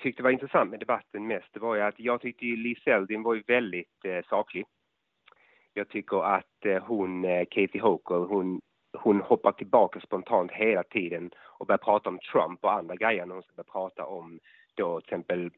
tyckte 0.02 0.22
var 0.22 0.30
intressant 0.30 0.70
med 0.70 0.80
debatten 0.80 1.26
mest, 1.26 1.46
det 1.52 1.60
var 1.60 1.74
ju 1.76 1.82
att 1.82 1.94
jag 1.98 2.20
tyckte 2.20 2.44
Liseldin 2.44 3.18
Lee 3.18 3.24
var 3.24 3.34
ju 3.34 3.42
väldigt 3.46 4.04
eh, 4.04 4.28
saklig. 4.28 4.64
Jag 5.74 5.88
tycker 5.88 6.24
att 6.36 6.64
eh, 6.66 6.82
hon, 6.84 7.24
eh, 7.24 7.44
Katie 7.50 7.82
Hochul, 7.82 8.26
hon, 8.28 8.60
hon 8.98 9.20
hoppar 9.20 9.52
tillbaka 9.52 10.00
spontant 10.00 10.52
hela 10.52 10.82
tiden 10.82 11.30
och 11.62 11.66
börjar 11.66 11.78
prata 11.78 12.08
om 12.08 12.18
Trump 12.18 12.64
och 12.64 12.72
andra 12.72 12.96
grejer 12.96 13.26
när 13.26 13.34
hon 13.34 13.42
ska 13.42 13.52
börja 13.54 13.72
prata 13.72 14.04
om 14.04 14.40
då 14.74 15.00
till 15.00 15.08
exempel 15.08 15.50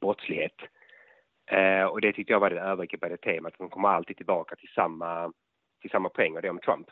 brottslighet. 0.00 0.56
Eh, 1.46 1.84
och 1.84 2.00
det 2.00 2.12
tyckte 2.12 2.32
jag 2.32 2.40
var 2.40 2.50
det 2.50 2.60
övergripande 2.60 3.16
temat. 3.16 3.54
Hon 3.58 3.68
kommer 3.68 3.88
alltid 3.88 4.16
tillbaka 4.16 4.56
till 4.56 4.68
samma, 4.74 5.32
till 5.80 5.90
samma 5.90 6.08
poäng 6.08 6.36
och 6.36 6.42
det 6.42 6.48
är 6.48 6.50
om 6.50 6.58
Trump. 6.58 6.86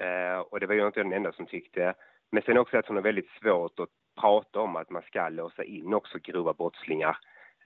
Eh, 0.00 0.38
och 0.38 0.60
det 0.60 0.66
var 0.66 0.74
jag 0.74 0.88
inte 0.88 1.02
den 1.02 1.12
enda 1.12 1.32
som 1.32 1.46
tyckte. 1.46 1.94
Men 2.30 2.42
sen 2.42 2.58
också 2.58 2.78
att 2.78 2.86
hon 2.86 2.96
har 2.96 3.02
väldigt 3.02 3.30
svårt 3.40 3.80
att 3.80 3.88
prata 4.20 4.60
om 4.60 4.76
att 4.76 4.90
man 4.90 5.02
ska 5.02 5.28
låsa 5.28 5.64
in 5.64 5.94
också 5.94 6.18
grova 6.18 6.52
brottslingar 6.52 7.16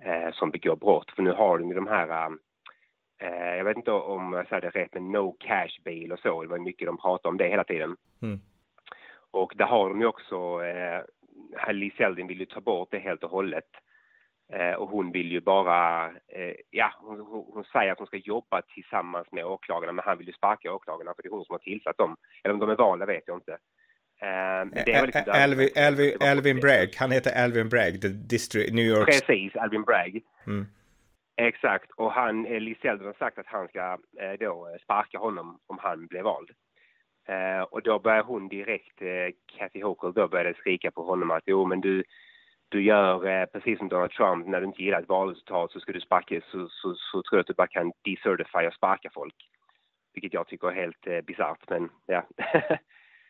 eh, 0.01 0.33
som 0.33 0.51
begår 0.51 0.77
brott. 0.77 1.11
För 1.11 1.23
nu 1.23 1.33
har 1.33 1.59
de 1.59 1.69
ju 1.69 1.75
de 1.75 1.87
här, 1.87 2.31
eh, 3.21 3.57
jag 3.57 3.65
vet 3.65 3.77
inte 3.77 3.93
om 3.93 4.33
jag 4.33 4.49
säger 4.49 4.63
det 4.63 4.71
rätt, 4.71 4.95
men 4.95 5.13
no 5.13 5.37
cash 5.41 5.83
bail 5.85 6.13
och 6.13 6.19
så. 6.19 6.43
Det 6.43 6.49
var 6.49 6.59
mycket 6.59 6.87
de 6.87 6.99
pratade 6.99 7.29
om 7.29 7.37
det 7.37 7.49
hela 7.49 7.65
tiden. 7.65 7.97
Mm. 8.23 8.41
Och 9.37 9.53
där 9.57 9.65
har 9.65 9.89
de 9.89 10.01
ju 10.01 10.07
också, 10.07 10.65
eh, 10.65 11.73
Lee 11.73 11.93
Zeldin 11.97 12.27
vill 12.27 12.41
ju 12.41 12.47
ta 12.47 12.61
bort 12.61 12.89
det 12.91 12.99
helt 12.99 13.25
och 13.25 13.31
hållet. 13.31 13.71
Eh, 14.53 14.73
och 14.73 14.89
hon 14.89 15.13
vill 15.13 15.33
ju 15.33 15.41
bara, 15.41 16.07
eh, 16.07 16.55
ja, 16.71 16.93
hon, 17.01 17.21
hon, 17.21 17.45
hon 17.55 17.65
säger 17.65 17.93
att 17.93 17.99
hon 17.99 18.07
ska 18.07 18.17
jobba 18.17 18.63
tillsammans 18.63 19.27
med 19.33 19.45
åklagarna, 19.45 19.93
men 19.93 20.05
han 20.05 20.19
vill 20.19 20.27
ju 20.27 20.33
sparka 20.33 20.73
åklagarna 20.73 21.15
för 21.15 21.23
det 21.23 21.29
är 21.29 21.31
hon 21.31 21.45
som 21.45 21.53
har 21.53 21.59
tillsatt 21.59 21.99
dem. 21.99 22.17
Eller 22.45 22.55
om 22.55 22.61
de 22.61 22.71
är 22.71 22.77
valda 22.77 23.07
vet 23.07 23.23
jag 23.27 23.37
inte. 23.37 23.53
Eh, 23.53 24.85
det 24.85 24.93
är 24.93 25.01
väldigt 25.01 25.29
Alvin, 26.23 26.57
Det 26.57 26.61
Bragg, 26.61 26.89
han 26.99 27.11
heter 27.11 27.45
Alvin 27.45 27.69
Bragg, 27.69 28.01
the 28.03 28.09
district, 28.09 28.75
New 28.75 28.85
York. 28.85 29.07
Precis, 29.07 29.57
Alvin 29.57 29.83
Bragg. 29.83 30.23
Mm. 30.47 30.67
Exakt, 31.37 31.91
och 31.91 32.13
han, 32.13 32.47
eh, 32.47 32.61
Lee 32.61 32.79
Zeldin 32.83 33.07
har 33.07 33.15
sagt 33.15 33.39
att 33.39 33.47
han 33.47 33.69
ska 33.69 33.99
eh, 34.21 34.33
då 34.41 34.77
sparka 34.83 35.19
honom 35.19 35.59
om 35.67 35.79
han 35.81 36.07
blir 36.07 36.23
vald. 36.23 36.51
Eh, 37.29 37.63
och 37.63 37.83
då 37.83 37.99
började 37.99 38.23
hon 38.23 38.49
direkt, 38.49 39.03
eh, 39.03 39.59
Kathy 39.59 39.83
Hochul, 39.83 40.13
då 40.13 40.29
började 40.29 40.55
skrika 40.55 40.91
på 40.91 41.03
honom 41.03 41.31
att 41.31 41.43
jo 41.47 41.65
men 41.65 41.81
du, 41.81 42.05
du 42.69 42.83
gör 42.83 43.27
eh, 43.27 43.47
precis 43.47 43.79
som 43.79 43.89
Donald 43.89 44.11
Trump, 44.11 44.47
när 44.47 44.61
du 44.61 44.67
inte 44.67 44.83
gillar 44.83 45.03
ett 45.03 45.09
valresultat 45.09 45.71
så 45.71 45.81
ska 45.81 45.93
du 45.93 46.01
sparka, 46.01 46.41
så, 46.51 46.69
så, 46.71 46.95
så 46.95 47.23
tror 47.23 47.39
jag 47.39 47.41
att 47.41 47.47
du 47.47 47.55
bara 47.55 47.67
kan 47.67 47.93
decertify 48.05 48.67
och 48.67 48.75
sparka 48.75 49.11
folk. 49.15 49.35
Vilket 50.15 50.35
jag 50.35 50.47
tycker 50.49 50.69
är 50.69 50.75
helt 50.75 51.07
eh, 51.07 51.21
bisarrt, 51.21 51.71
men 51.71 51.89
ja. 52.07 52.27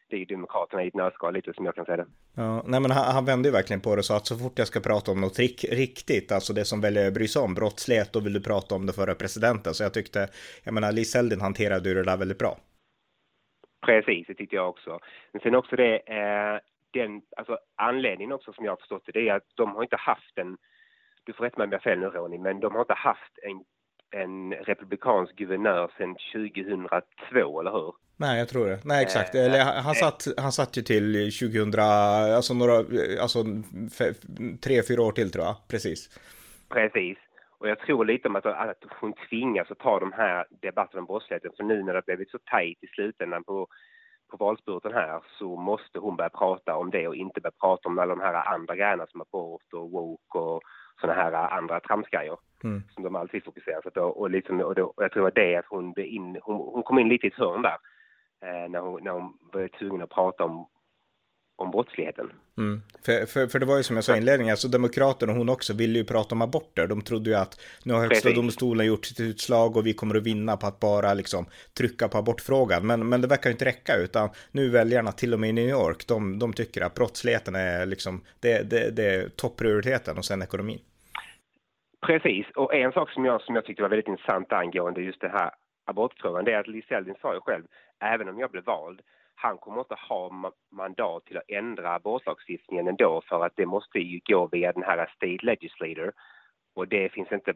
det 0.09 0.17
är 0.17 0.21
ju 0.21 0.25
Demokraterna 0.25 0.85
i 0.85 0.88
ett 0.88 0.95
nötskal 0.95 1.35
lite 1.35 1.53
som 1.55 1.65
jag 1.65 1.75
kan 1.75 1.85
säga 1.85 1.97
det. 1.97 2.07
Ja, 2.35 2.62
nej 2.67 2.81
men 2.81 2.91
han, 2.91 3.15
han 3.15 3.25
vände 3.25 3.49
ju 3.49 3.53
verkligen 3.53 3.81
på 3.81 3.95
det 3.95 3.99
och 3.99 4.05
sa 4.05 4.17
att 4.17 4.26
så 4.26 4.37
fort 4.37 4.59
jag 4.59 4.67
ska 4.67 4.81
prata 4.81 5.12
om 5.12 5.21
något 5.21 5.38
rik, 5.38 5.65
riktigt, 5.71 6.33
alltså 6.33 6.53
det 6.53 6.65
som 6.65 6.81
väljer 6.81 7.11
bry 7.11 7.29
sig 7.29 7.43
om, 7.43 7.55
brottslighet, 7.55 8.12
då 8.12 8.21
vill 8.21 8.33
du 8.33 8.43
prata 8.43 8.75
om 8.75 8.87
det 8.87 8.93
förra 8.93 9.15
presidenten. 9.15 9.75
Så 9.75 9.83
jag 9.83 9.95
tyckte, 9.95 10.29
jag 10.65 10.75
menar, 10.75 10.93
Lee 10.93 11.05
Zeldin 11.05 11.41
hanterade 11.41 11.88
ju 11.88 11.95
det 11.95 12.05
där 12.05 12.17
väldigt 12.17 12.38
bra. 12.38 12.59
Precis, 13.87 14.26
det 14.26 14.35
tyckte 14.35 14.57
jag 14.57 14.69
också. 14.69 14.99
Men 15.33 15.40
sen 15.40 15.55
också 15.55 15.76
det, 15.76 15.97
eh, 15.97 16.59
den, 16.93 17.23
alltså 17.37 17.59
anledningen 17.76 18.33
också 18.33 18.52
som 18.52 18.64
jag 18.64 18.73
har 18.73 18.76
förstått 18.76 19.02
det, 19.07 19.12
det 19.12 19.28
är 19.28 19.35
att 19.35 19.50
de 19.55 19.75
har 19.75 19.83
inte 19.83 19.97
haft 19.97 20.38
en, 20.38 20.57
du 21.25 21.33
får 21.33 21.45
rätta 21.45 21.59
mig 21.59 21.64
om 21.64 21.73
jag 21.73 21.83
fel 21.83 21.99
nu 21.99 22.07
Ronny, 22.07 22.38
men 22.38 22.61
de 22.61 22.75
har 22.75 22.81
inte 22.81 22.95
haft 22.95 23.38
en, 23.43 23.64
en 24.21 24.52
republikansk 24.55 25.37
guvernör 25.37 25.90
sedan 25.99 26.16
2002, 26.33 27.61
eller 27.61 27.71
hur? 27.71 27.95
Nej, 28.16 28.38
jag 28.38 28.49
tror 28.49 28.66
det. 28.66 28.78
Nej, 28.85 29.02
exakt. 29.02 29.35
Eh, 29.35 29.45
Eller 29.45 29.64
han, 29.64 29.95
satt, 29.95 30.26
han 30.37 30.52
satt 30.52 30.78
ju 30.78 30.83
till 30.83 31.33
2000, 31.40 31.81
alltså 31.81 32.55
några, 32.55 32.76
alltså 33.23 33.45
tre, 34.64 34.83
fyra 34.88 35.02
år 35.02 35.12
till 35.12 35.33
tror 35.33 35.45
jag. 35.45 35.57
Precis. 35.69 36.21
Precis. 36.69 37.19
Och 37.59 37.69
jag 37.69 37.79
tror 37.79 38.05
lite 38.05 38.29
om 38.29 38.37
att, 38.37 38.47
att 38.47 38.85
hon 39.01 39.13
tvingas 39.29 39.71
att 39.71 39.79
ta 39.79 40.01
de 40.01 40.13
här 40.13 40.47
debatterna 40.63 41.01
om 41.01 41.07
brottsligheten. 41.07 41.53
För 41.57 41.65
nu 41.65 41.83
när 41.83 41.95
det 41.95 42.05
blivit 42.07 42.31
så 42.31 42.39
tajt 42.39 42.85
i 42.85 42.87
slutändan 42.87 43.45
på, 43.45 43.67
på 44.31 44.37
valspurten 44.37 44.93
här 44.93 45.21
så 45.39 45.57
måste 45.57 45.99
hon 45.99 46.17
börja 46.17 46.31
prata 46.31 46.77
om 46.77 46.91
det 46.91 47.09
och 47.09 47.17
inte 47.17 47.41
börja 47.41 47.53
prata 47.61 47.89
om 47.89 47.99
alla 47.99 48.15
de 48.15 48.21
här 48.21 48.55
andra 48.55 48.77
grejerna 48.77 49.07
som 49.07 49.21
abort 49.21 49.73
och 49.73 49.91
woke 49.91 50.39
och 50.39 50.63
sådana 51.01 51.23
här 51.23 51.33
andra 51.33 51.81
tramsgrejer. 51.81 52.37
Mm. 52.65 52.83
Som 52.95 53.03
de 53.03 53.17
alltid 53.17 53.45
fokuserar 53.45 53.91
på. 53.91 54.01
Och, 54.01 54.31
liksom, 54.31 54.61
och, 54.61 54.75
då, 54.75 54.85
och 54.85 55.05
jag 55.05 55.13
tror 55.13 55.23
det 55.23 55.41
var 55.41 55.47
det 55.47 55.57
att 55.57 55.67
hon, 55.69 56.01
in, 56.01 56.39
hon, 56.43 56.57
hon 56.57 56.83
kom 56.83 56.99
in 56.99 57.09
lite 57.09 57.27
i 57.27 57.31
ett 57.31 57.39
hörn 57.39 57.63
där. 57.63 57.79
Eh, 58.43 58.71
när, 58.71 58.81
hon, 58.81 59.05
när 59.05 59.11
hon 59.11 59.39
var 59.53 59.69
tvungen 59.69 60.03
att 60.03 60.11
prata 60.11 60.45
om 60.45 60.67
om 61.57 61.71
brottsligheten. 61.71 62.31
Mm. 62.59 62.83
För, 63.05 63.27
för, 63.27 63.47
för 63.47 63.59
det 63.59 63.67
var 63.67 63.77
ju 63.77 63.83
som 63.83 63.97
jag 63.97 64.05
sa 64.05 64.15
i 64.15 64.19
inledningen, 64.19 64.53
alltså 64.53 64.69
Demokraterna 64.69 65.33
och 65.33 65.39
hon 65.39 65.49
också 65.49 65.75
ville 65.75 65.99
ju 65.99 66.05
prata 66.05 66.35
om 66.35 66.43
aborter. 66.43 66.87
De 66.87 67.03
trodde 67.03 67.31
ju 67.31 67.37
att 67.37 67.61
nu 67.85 67.93
har 67.93 68.01
Högsta 68.01 68.29
Precis. 68.29 68.37
domstolen 68.37 68.87
gjort 68.87 69.05
sitt 69.05 69.21
utslag 69.21 69.77
och 69.77 69.87
vi 69.87 69.93
kommer 69.93 70.15
att 70.15 70.23
vinna 70.23 70.57
på 70.57 70.67
att 70.67 70.81
bara 70.81 71.15
liksom 71.15 71.47
trycka 71.79 72.09
på 72.09 72.19
abortfrågan. 72.19 72.87
Men, 72.87 73.09
men 73.09 73.21
det 73.21 73.29
verkar 73.29 73.51
inte 73.51 73.65
räcka, 73.65 73.97
utan 73.97 74.29
nu 74.53 74.71
väljarna, 74.71 75.13
till 75.13 75.35
och 75.35 75.41
med 75.41 75.51
i 75.51 75.53
New 75.53 75.69
York, 75.69 76.07
de, 76.07 76.39
de 76.39 76.53
tycker 76.53 76.83
att 76.83 76.95
brottsligheten 76.95 77.55
är 77.55 77.87
liksom, 77.87 78.21
det, 78.41 78.71
det, 78.71 78.97
det 78.97 79.15
är 79.15 79.29
topprioriteten 79.29 80.19
och 80.19 80.25
sen 80.25 80.43
ekonomin. 80.43 80.81
Precis, 82.07 82.47
och 82.55 82.75
en 82.75 82.93
sak 82.93 83.11
som 83.11 83.25
jag, 83.25 83.43
som 83.43 83.55
jag 83.55 83.65
tyckte 83.65 83.83
var 83.83 83.91
väldigt 83.91 84.09
intressant 84.09 84.53
angående 84.53 85.01
just 85.01 85.21
det 85.21 85.29
här 85.29 85.51
abortfrågan, 85.87 86.45
det 86.45 86.53
är 86.53 86.61
att 86.61 86.69
Liz 86.69 86.91
Eldin 86.91 87.15
sa 87.21 87.35
ju 87.35 87.41
själv, 87.41 87.65
även 88.01 88.29
om 88.29 88.39
jag 88.39 88.51
blev 88.51 88.65
vald, 88.65 89.01
han 89.37 89.59
kommer 89.59 89.81
inte 89.81 89.95
ha 90.09 90.52
mandat 90.71 91.25
till 91.25 91.37
att 91.37 91.50
ändra 91.50 91.95
abortlagstiftningen 91.95 92.88
ändå 92.88 93.23
för 93.28 93.45
att 93.45 93.57
det 93.57 93.66
måste 93.66 93.99
ju 93.99 94.21
gå 94.25 94.47
via 94.47 94.73
den 94.73 94.83
här 94.83 95.12
state 95.16 95.47
legislator. 95.47 96.12
Och 96.75 96.88
det 96.88 97.12
finns 97.12 97.33
inte, 97.33 97.55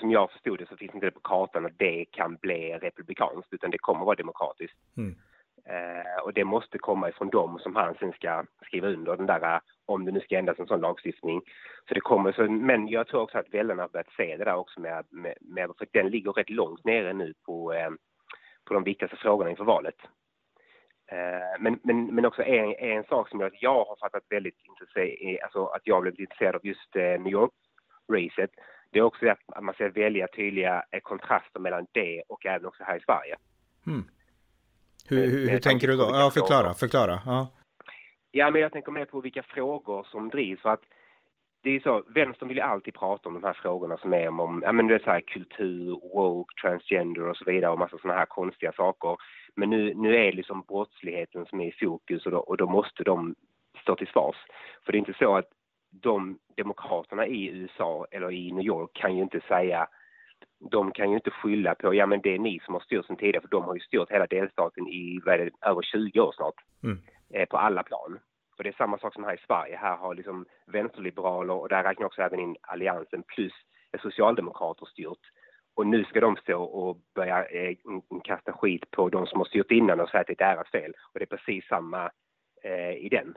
som 0.00 0.10
jag 0.10 0.30
förstod 0.30 0.58
det 0.58 0.68
så 0.68 0.76
finns 0.76 0.94
inte 0.94 1.06
det 1.06 1.10
på 1.10 1.20
kartan 1.20 1.66
att 1.66 1.78
det 1.78 2.04
kan 2.04 2.36
bli 2.36 2.72
republikanskt 2.72 3.52
utan 3.52 3.70
det 3.70 3.78
kommer 3.78 4.04
vara 4.04 4.16
demokratiskt. 4.16 4.76
Mm. 4.96 5.14
Eh, 5.64 6.22
och 6.24 6.32
det 6.32 6.44
måste 6.44 6.78
komma 6.78 7.08
ifrån 7.08 7.28
dem 7.30 7.58
som 7.58 7.76
han 7.76 7.94
sen 7.94 8.12
ska 8.12 8.44
skriva 8.66 8.88
under 8.88 9.16
den 9.16 9.26
där, 9.26 9.60
om 9.86 10.04
det 10.04 10.12
nu 10.12 10.20
ska 10.20 10.38
ändras 10.38 10.58
en 10.58 10.66
sån 10.66 10.80
lagstiftning. 10.80 11.40
Så 11.88 11.94
det 11.94 12.00
kommer, 12.00 12.32
så, 12.32 12.42
men 12.42 12.88
jag 12.88 13.06
tror 13.06 13.20
också 13.20 13.38
att 13.38 13.54
väljarna 13.54 13.82
har 13.82 13.88
börjat 13.88 14.12
se 14.16 14.36
det 14.36 14.44
där 14.44 14.54
också 14.54 14.80
med, 14.80 15.04
med, 15.10 15.34
med 15.40 15.70
för 15.78 15.86
den 15.92 16.08
ligger 16.08 16.32
rätt 16.32 16.50
långt 16.50 16.84
nere 16.84 17.12
nu 17.12 17.34
på, 17.46 17.72
eh, 17.72 17.90
på 18.64 18.74
de 18.74 18.84
viktigaste 18.84 19.16
frågorna 19.16 19.50
inför 19.50 19.64
valet. 19.64 19.96
Eh, 21.12 21.60
men, 21.60 21.78
men, 21.82 22.14
men 22.14 22.24
också 22.24 22.42
en, 22.42 22.74
en 22.78 23.04
sak 23.04 23.28
som 23.28 23.40
jag, 23.40 23.50
jag 23.60 23.84
har 23.84 23.96
fattat 24.00 24.22
väldigt 24.30 24.58
intresserad, 24.68 25.38
alltså 25.42 25.66
att 25.66 25.82
jag 25.84 26.02
blev 26.02 26.20
intresserad 26.20 26.54
av 26.54 26.66
just 26.66 26.96
eh, 26.96 27.02
New 27.02 27.32
York-racet, 27.32 28.50
det 28.90 28.98
är 28.98 29.02
också 29.02 29.28
att 29.28 29.62
man 29.62 29.74
ska 29.74 29.88
välja 29.88 30.26
tydliga 30.28 30.84
eh, 30.90 31.00
kontraster 31.00 31.60
mellan 31.60 31.86
det 31.92 32.22
och 32.28 32.46
även 32.46 32.66
också 32.66 32.84
här 32.84 32.96
i 32.96 33.00
Sverige. 33.00 33.36
Mm. 33.86 34.04
Hur, 35.08 35.26
hur, 35.26 35.50
hur 35.50 35.58
tänker 35.58 35.88
du 35.88 35.96
då? 35.96 36.10
Ja, 36.12 36.30
förklara, 36.34 36.74
förklara. 36.74 37.20
Ja. 37.26 37.48
ja, 38.30 38.50
men 38.50 38.62
jag 38.62 38.72
tänker 38.72 38.92
mer 38.92 39.04
på 39.04 39.20
vilka 39.20 39.42
frågor 39.42 40.06
som 40.10 40.28
drivs. 40.28 40.60
För 40.60 40.70
att 40.70 40.82
det 41.62 41.70
är 41.70 41.80
så, 41.80 42.04
vänstern 42.14 42.48
vill 42.48 42.56
ju 42.56 42.62
alltid 42.62 42.94
prata 42.94 43.28
om 43.28 43.34
de 43.34 43.44
här 43.44 43.58
frågorna 43.62 43.96
som 43.96 44.12
är 44.12 44.28
om, 44.28 44.40
om 44.40 44.62
ja 44.64 44.72
men 44.72 44.86
det 44.86 44.94
är 44.94 44.98
så 44.98 45.10
här 45.10 45.20
kultur, 45.20 46.00
woke, 46.14 46.54
transgender 46.62 47.28
och 47.28 47.36
så 47.36 47.44
vidare 47.44 47.72
och 47.72 47.78
massa 47.78 47.98
sådana 47.98 48.18
här 48.18 48.26
konstiga 48.26 48.72
saker. 48.72 49.16
Men 49.56 49.70
nu, 49.70 49.94
nu 49.94 50.16
är 50.16 50.24
det 50.24 50.36
liksom 50.36 50.64
brottsligheten 50.68 51.46
som 51.46 51.60
är 51.60 51.66
i 51.66 51.76
fokus 51.80 52.26
och 52.26 52.32
då, 52.32 52.38
och 52.38 52.56
då 52.56 52.66
måste 52.66 53.04
de 53.04 53.34
stå 53.82 53.96
till 53.96 54.06
svars. 54.06 54.36
För 54.84 54.92
det 54.92 54.96
är 54.96 55.00
inte 55.00 55.18
så 55.18 55.36
att 55.36 55.48
de 55.90 56.38
demokraterna 56.56 57.26
i 57.26 57.48
USA 57.48 58.06
eller 58.10 58.32
i 58.32 58.52
New 58.52 58.64
York 58.64 58.90
kan 58.92 59.16
ju 59.16 59.22
inte 59.22 59.40
säga 59.40 59.88
de 60.70 60.92
kan 60.92 61.10
ju 61.10 61.16
inte 61.16 61.30
skylla 61.30 61.74
på, 61.74 61.94
ja 61.94 62.06
men 62.06 62.20
det 62.20 62.34
är 62.34 62.38
ni 62.38 62.60
som 62.64 62.74
har 62.74 62.80
styrt 62.80 63.06
sen 63.06 63.16
tidigare 63.16 63.40
för 63.40 63.48
de 63.48 63.64
har 63.64 63.74
ju 63.74 63.80
styrt 63.80 64.10
hela 64.10 64.26
delstaten 64.26 64.88
i, 64.88 65.20
vad 65.24 65.34
är 65.34 65.38
det, 65.38 65.68
över 65.68 65.82
20 65.82 66.20
år 66.20 66.32
snart. 66.32 66.54
Mm. 66.82 66.98
Eh, 67.34 67.48
på 67.48 67.56
alla 67.56 67.82
plan. 67.82 68.18
Och 68.56 68.64
det 68.64 68.70
är 68.70 68.72
samma 68.72 68.98
sak 68.98 69.14
som 69.14 69.24
här 69.24 69.34
i 69.34 69.44
Sverige. 69.46 69.76
Här 69.76 69.96
har 69.96 70.14
liksom 70.14 70.46
vänsterliberaler 70.66 71.54
och 71.54 71.68
där 71.68 71.82
räknar 71.82 72.02
jag 72.02 72.06
också 72.06 72.22
även 72.22 72.40
in 72.40 72.56
alliansen 72.60 73.22
plus 73.22 73.52
socialdemokrater 74.02 74.86
styrt. 74.86 75.24
Och 75.78 75.86
nu 75.86 76.04
ska 76.04 76.20
de 76.20 76.36
stå 76.36 76.62
och 76.62 77.00
börja 77.14 77.44
eh, 77.44 77.76
kasta 78.24 78.52
skit 78.52 78.90
på 78.90 79.08
de 79.08 79.26
som 79.26 79.40
har 79.40 79.44
styrt 79.44 79.70
innan 79.70 80.00
och 80.00 80.08
säga 80.08 80.20
att 80.20 80.26
det 80.26 80.40
är 80.40 80.54
deras 80.54 80.70
fel. 80.70 80.92
Och 81.12 81.18
det 81.18 81.24
är 81.24 81.36
precis 81.36 81.66
samma 81.66 82.10
eh, 82.62 82.92
i 82.92 83.08
den, 83.10 83.34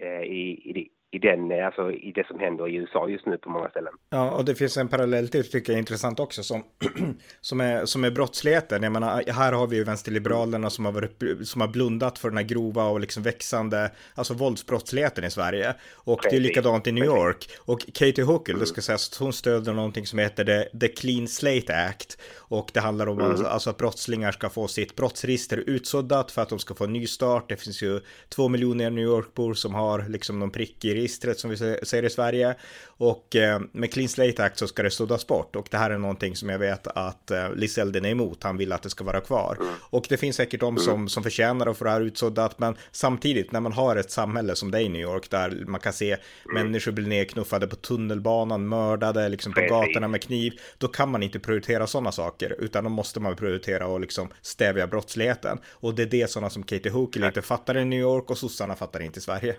eh, 0.00 0.22
i, 0.22 0.70
i, 0.70 0.88
i, 1.16 1.18
den, 1.18 1.64
alltså 1.64 1.92
i 1.92 2.12
det 2.12 2.26
som 2.26 2.38
händer 2.38 2.68
i 2.68 2.74
USA 2.74 3.08
just 3.08 3.26
nu 3.26 3.38
på 3.38 3.50
många 3.50 3.68
ställen. 3.68 3.92
Ja, 4.10 4.30
och 4.30 4.44
det 4.44 4.54
finns 4.54 4.76
en 4.76 4.88
parallell 4.88 5.28
till, 5.28 5.50
tycker 5.50 5.72
jag 5.72 5.76
är 5.76 5.78
intressant 5.78 6.20
också, 6.20 6.42
som, 6.42 6.64
som, 7.40 7.60
är, 7.60 7.84
som 7.84 8.04
är 8.04 8.10
brottsligheten. 8.10 8.82
Jag 8.82 8.92
menar, 8.92 9.32
här 9.32 9.52
har 9.52 9.66
vi 9.66 9.76
ju 9.76 9.84
vänsterliberalerna 9.84 10.70
som 10.70 10.84
har, 10.84 10.92
varit, 10.92 11.22
som 11.48 11.60
har 11.60 11.68
blundat 11.68 12.18
för 12.18 12.28
den 12.28 12.36
här 12.36 12.44
grova 12.44 12.84
och 12.84 13.00
liksom 13.00 13.22
växande, 13.22 13.90
alltså 14.14 14.34
våldsbrottsligheten 14.34 15.24
i 15.24 15.30
Sverige. 15.30 15.74
Och 15.94 16.22
Precis. 16.22 16.30
det 16.30 16.36
är 16.36 16.40
likadant 16.40 16.86
i 16.86 16.92
New 16.92 17.04
York. 17.04 17.48
Och 17.60 17.80
Katie 17.94 18.24
Hochul, 18.24 18.54
mm. 18.54 18.60
det 18.60 18.66
ska 18.66 18.80
sägas 18.80 19.10
att 19.10 19.18
hon 19.18 19.32
stöder 19.32 19.72
någonting 19.72 20.06
som 20.06 20.18
heter 20.18 20.44
the, 20.44 20.78
the 20.78 20.88
Clean 20.88 21.28
Slate 21.28 21.76
Act. 21.88 22.18
Och 22.36 22.70
det 22.74 22.80
handlar 22.80 23.06
om 23.06 23.18
mm. 23.18 23.30
alltså, 23.30 23.46
alltså 23.46 23.70
att 23.70 23.76
brottslingar 23.76 24.32
ska 24.32 24.48
få 24.48 24.68
sitt 24.68 24.96
brottsregister 24.96 25.56
utsuddat 25.66 26.30
för 26.30 26.42
att 26.42 26.48
de 26.48 26.58
ska 26.58 26.74
få 26.74 26.84
en 26.84 26.92
ny 26.92 27.06
start. 27.06 27.48
Det 27.48 27.56
finns 27.56 27.82
ju 27.82 28.00
två 28.28 28.48
miljoner 28.48 28.90
New 28.90 29.04
York-bor 29.04 29.54
som 29.54 29.74
har 29.74 30.08
liksom 30.08 30.38
någon 30.38 30.50
prick 30.50 30.84
i 30.84 30.94
registret 31.06 31.38
som 31.38 31.50
vi 31.50 31.56
säger 31.56 32.02
i 32.02 32.10
Sverige. 32.10 32.54
Och 32.86 33.36
eh, 33.36 33.60
med 33.72 33.92
Clean 33.92 34.08
Slate 34.08 34.44
Act 34.44 34.58
så 34.58 34.66
ska 34.66 34.82
det 34.82 34.90
suddas 34.90 35.26
bort 35.26 35.56
och 35.56 35.68
det 35.70 35.76
här 35.76 35.90
är 35.90 35.98
någonting 35.98 36.36
som 36.36 36.48
jag 36.48 36.58
vet 36.58 36.86
att 36.86 37.30
eh, 37.30 37.54
Liz 37.54 37.78
Elden 37.78 38.04
är 38.04 38.10
emot. 38.10 38.42
Han 38.42 38.56
vill 38.56 38.72
att 38.72 38.82
det 38.82 38.90
ska 38.90 39.04
vara 39.04 39.20
kvar. 39.20 39.58
Och 39.90 40.06
det 40.08 40.16
finns 40.16 40.36
säkert 40.36 40.60
de 40.60 40.78
som, 40.78 41.08
som 41.08 41.22
förtjänar 41.22 41.66
att 41.66 41.76
få 41.76 41.84
det 41.84 41.90
här 41.90 42.00
utsuddat 42.00 42.58
men 42.58 42.76
samtidigt 42.92 43.52
när 43.52 43.60
man 43.60 43.72
har 43.72 43.96
ett 43.96 44.10
samhälle 44.10 44.54
som 44.54 44.70
det 44.70 44.80
i 44.80 44.88
New 44.88 45.02
York 45.02 45.30
där 45.30 45.64
man 45.66 45.80
kan 45.80 45.92
se 45.92 46.16
människor 46.54 46.92
bli 46.92 47.06
nedknuffade 47.06 47.66
på 47.66 47.76
tunnelbanan, 47.76 48.68
mördade 48.68 49.28
liksom 49.28 49.52
på 49.52 49.60
gatorna 49.60 50.08
med 50.08 50.22
kniv, 50.22 50.52
då 50.78 50.88
kan 50.88 51.10
man 51.10 51.22
inte 51.22 51.38
prioritera 51.38 51.86
sådana 51.86 52.12
saker 52.12 52.56
utan 52.58 52.84
då 52.84 52.90
måste 52.90 53.20
man 53.20 53.36
prioritera 53.36 53.86
och 53.86 54.00
liksom 54.00 54.28
stävja 54.42 54.86
brottsligheten. 54.86 55.58
Och 55.68 55.94
det 55.94 56.02
är 56.02 56.06
det 56.06 56.30
sådana 56.30 56.50
som 56.50 56.62
Katie 56.62 56.92
Hokel 56.92 57.24
inte 57.24 57.42
fattar 57.42 57.76
i 57.76 57.84
New 57.84 58.00
York 58.00 58.30
och 58.30 58.38
sossarna 58.38 58.74
fattar 58.74 59.02
inte 59.02 59.18
i 59.18 59.22
Sverige. 59.22 59.56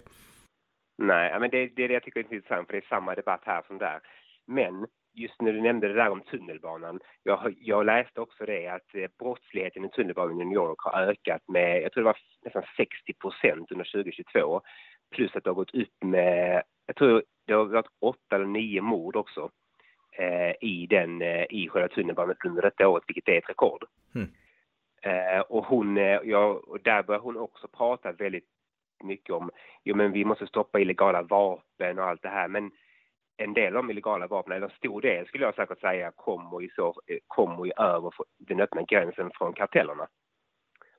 Nej, 0.98 1.39
men 1.39 1.50
det, 1.50 1.68
det 1.68 1.84
är 1.84 1.88
det 1.88 1.94
jag 1.94 2.04
tycker 2.04 2.20
är 2.20 2.34
intressant, 2.34 2.68
för 2.68 2.74
det 2.74 2.80
är 2.80 2.89
samma 2.89 3.16
debatt 3.16 3.42
här 3.46 3.63
som 3.68 3.77
där. 3.77 4.00
Men 4.46 4.88
just 5.18 5.42
när 5.42 5.54
du 5.54 5.62
nämnde 5.62 5.88
det 5.88 5.94
där 5.94 6.10
om 6.10 6.22
tunnelbanan. 6.22 7.00
Jag, 7.24 7.56
jag 7.60 7.86
läste 7.86 8.22
också 8.22 8.46
det 8.46 8.68
att 8.68 8.96
eh, 8.96 9.08
brottsligheten 9.20 9.86
i 9.86 9.89
tunnelbanan 9.89 10.42
i 10.42 10.46
New 10.46 10.54
York 10.54 10.80
har 10.80 11.01
ökat 11.01 11.42
med, 11.48 11.82
jag 11.82 11.92
tror 11.92 12.04
det 12.04 12.08
var 12.08 12.18
nästan 12.44 12.63
60 12.77 13.13
procent 13.13 13.72
under 13.72 13.86
2022. 13.86 14.62
Plus 15.12 15.36
att 15.36 15.44
det 15.44 15.50
har 15.50 15.56
gått 15.56 15.75
upp 15.75 16.04
med, 16.04 16.63
jag 16.86 16.96
tror 16.96 17.24
det 17.46 17.54
har 17.54 17.66
varit 17.66 17.92
åtta 18.00 18.36
eller 18.36 18.46
nio 18.46 18.82
mord 18.82 19.16
också 19.16 19.50
eh, 20.18 20.51
i 20.62 20.88
den, 20.89 21.22
eh, 21.22 21.46
i 21.50 21.70
själva 21.70 21.88
tunnelbanan 21.88 22.36
under 22.46 22.62
detta 22.62 22.88
året, 22.88 23.04
vilket 23.08 23.30
är 23.30 23.38
ett 23.38 23.50
rekord. 23.50 23.86
Mm. 24.16 24.27
Eh, 25.01 25.39
och 25.39 25.66
hon, 25.66 25.98
eh, 25.98 26.20
ja, 26.24 26.62
och 26.68 26.80
där 26.82 27.04
börjar 27.04 27.22
hon 27.22 27.38
också 27.38 27.68
prata 27.68 28.12
väldigt 28.12 28.48
mycket 29.04 29.36
om, 29.36 29.51
jo 29.84 29.96
men 29.96 30.12
vi 30.12 30.25
måste 30.25 30.48
stoppa 30.48 30.80
illegala 30.80 31.22
vapen 31.22 32.00
och 32.00 32.06
allt 32.06 32.22
det 32.22 32.30
här, 32.30 32.48
men 32.48 32.72
en 33.38 33.54
del 33.54 33.75
av 33.75 33.84
de 33.84 33.92
illegala 33.92 34.27
vapnen, 34.27 34.58
eller 34.58 34.68
en 34.68 34.77
stor 34.77 35.01
del 35.01 35.27
skulle 35.27 35.46
jag 35.46 35.56
säkert 35.56 35.80
säga, 35.80 36.12
kommer 36.16 36.62
ju, 36.62 36.70
så, 36.70 36.88
eh, 36.88 37.18
kommer 37.27 37.66
ju 37.66 37.72
över 37.77 38.13
den 38.38 38.60
öppna 38.60 38.82
gränsen 38.82 39.32
från 39.34 39.54
kartellerna. 39.54 40.08